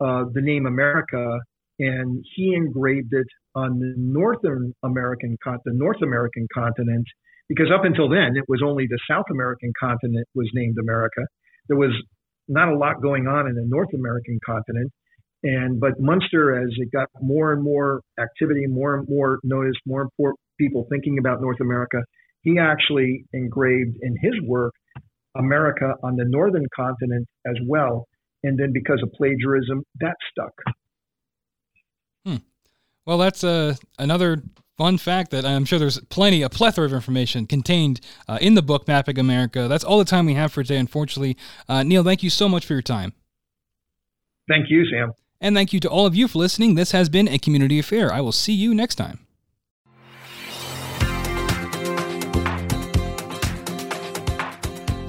uh, 0.00 0.24
the 0.32 0.40
name 0.40 0.66
America 0.66 1.38
and 1.78 2.24
he 2.34 2.54
engraved 2.54 3.12
it 3.12 3.26
on 3.54 3.78
the 3.78 3.94
Northern 3.96 4.74
American 4.84 5.36
the 5.44 5.72
North 5.72 6.02
American 6.02 6.46
continent, 6.52 7.06
because 7.48 7.68
up 7.74 7.84
until 7.84 8.08
then 8.08 8.36
it 8.36 8.44
was 8.48 8.60
only 8.64 8.86
the 8.88 8.98
South 9.10 9.26
American 9.30 9.72
continent 9.78 10.26
was 10.34 10.48
named 10.54 10.76
America. 10.80 11.22
There 11.68 11.76
was 11.76 11.92
not 12.48 12.68
a 12.68 12.76
lot 12.76 13.00
going 13.02 13.26
on 13.26 13.46
in 13.46 13.54
the 13.54 13.66
North 13.66 13.92
American 13.94 14.38
continent, 14.44 14.90
and 15.44 15.80
but 15.80 16.00
Munster, 16.00 16.60
as 16.60 16.68
it 16.76 16.90
got 16.92 17.08
more 17.20 17.52
and 17.52 17.62
more 17.62 18.00
activity, 18.18 18.66
more 18.66 18.96
and 18.98 19.08
more 19.08 19.38
notice, 19.44 19.76
more 19.86 20.08
more 20.18 20.34
people 20.58 20.86
thinking 20.90 21.18
about 21.18 21.40
North 21.40 21.60
America, 21.60 21.98
he 22.42 22.58
actually 22.58 23.24
engraved 23.32 23.96
in 24.02 24.16
his 24.20 24.34
work 24.44 24.72
America 25.36 25.94
on 26.02 26.16
the 26.16 26.24
northern 26.26 26.66
continent 26.74 27.26
as 27.46 27.56
well. 27.66 28.06
And 28.42 28.58
then 28.58 28.72
because 28.72 29.00
of 29.02 29.12
plagiarism, 29.12 29.82
that 30.00 30.16
stuck. 30.30 30.52
Hmm. 32.24 32.36
Well, 33.04 33.18
that's 33.18 33.42
uh, 33.42 33.74
another 33.98 34.42
fun 34.76 34.96
fact 34.96 35.32
that 35.32 35.44
I'm 35.44 35.64
sure 35.64 35.78
there's 35.78 35.98
plenty, 36.08 36.42
a 36.42 36.48
plethora 36.48 36.86
of 36.86 36.92
information 36.92 37.46
contained 37.46 38.00
uh, 38.28 38.38
in 38.40 38.54
the 38.54 38.62
book 38.62 38.86
Mapping 38.86 39.18
America. 39.18 39.66
That's 39.66 39.84
all 39.84 39.98
the 39.98 40.04
time 40.04 40.26
we 40.26 40.34
have 40.34 40.52
for 40.52 40.62
today, 40.62 40.78
unfortunately. 40.78 41.36
Uh, 41.68 41.82
Neil, 41.82 42.04
thank 42.04 42.22
you 42.22 42.30
so 42.30 42.48
much 42.48 42.64
for 42.64 42.74
your 42.74 42.82
time. 42.82 43.12
Thank 44.48 44.66
you, 44.70 44.86
Sam. 44.90 45.12
And 45.40 45.54
thank 45.54 45.72
you 45.72 45.80
to 45.80 45.88
all 45.88 46.06
of 46.06 46.14
you 46.14 46.26
for 46.28 46.38
listening. 46.38 46.74
This 46.74 46.92
has 46.92 47.08
been 47.08 47.28
a 47.28 47.38
community 47.38 47.78
affair. 47.78 48.12
I 48.12 48.20
will 48.20 48.32
see 48.32 48.54
you 48.54 48.74
next 48.74 48.94
time. 48.94 49.27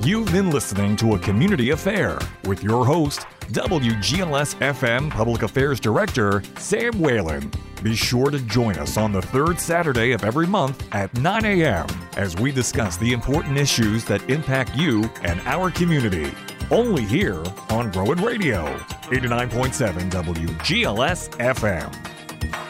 You've 0.02 0.32
been 0.32 0.50
listening 0.50 0.96
to 0.98 1.16
A 1.16 1.20
Community 1.20 1.72
Affair 1.72 2.18
with 2.46 2.64
your 2.64 2.86
host, 2.86 3.28
WGLS 3.52 4.56
FM 4.56 5.12
Public 5.12 5.42
Affairs 5.44 5.80
Director 5.80 6.42
Sam 6.58 6.98
Whalen. 7.02 7.52
Be 7.84 7.96
sure 7.96 8.32
to 8.32 8.40
join 8.40 8.78
us 8.78 8.96
on 8.96 9.12
the 9.12 9.22
third 9.22 9.60
Saturday 9.60 10.14
of 10.14 10.24
every 10.24 10.48
month 10.48 10.88
at 10.94 11.14
9 11.16 11.44
a.m. 11.44 11.86
as 12.16 12.36
we 12.38 12.52
discuss 12.52 12.96
the 12.96 13.12
important 13.12 13.58
issues 13.58 14.06
that 14.06 14.28
impact 14.30 14.74
you 14.76 15.10
and 15.24 15.42
our 15.42 15.70
community. 15.70 16.32
Only 16.72 17.04
here 17.04 17.44
on 17.70 17.92
Rowan 17.92 18.24
Radio, 18.24 18.78
89.7 19.12 20.10
WGLS 20.10 21.30
FM. 21.40 22.69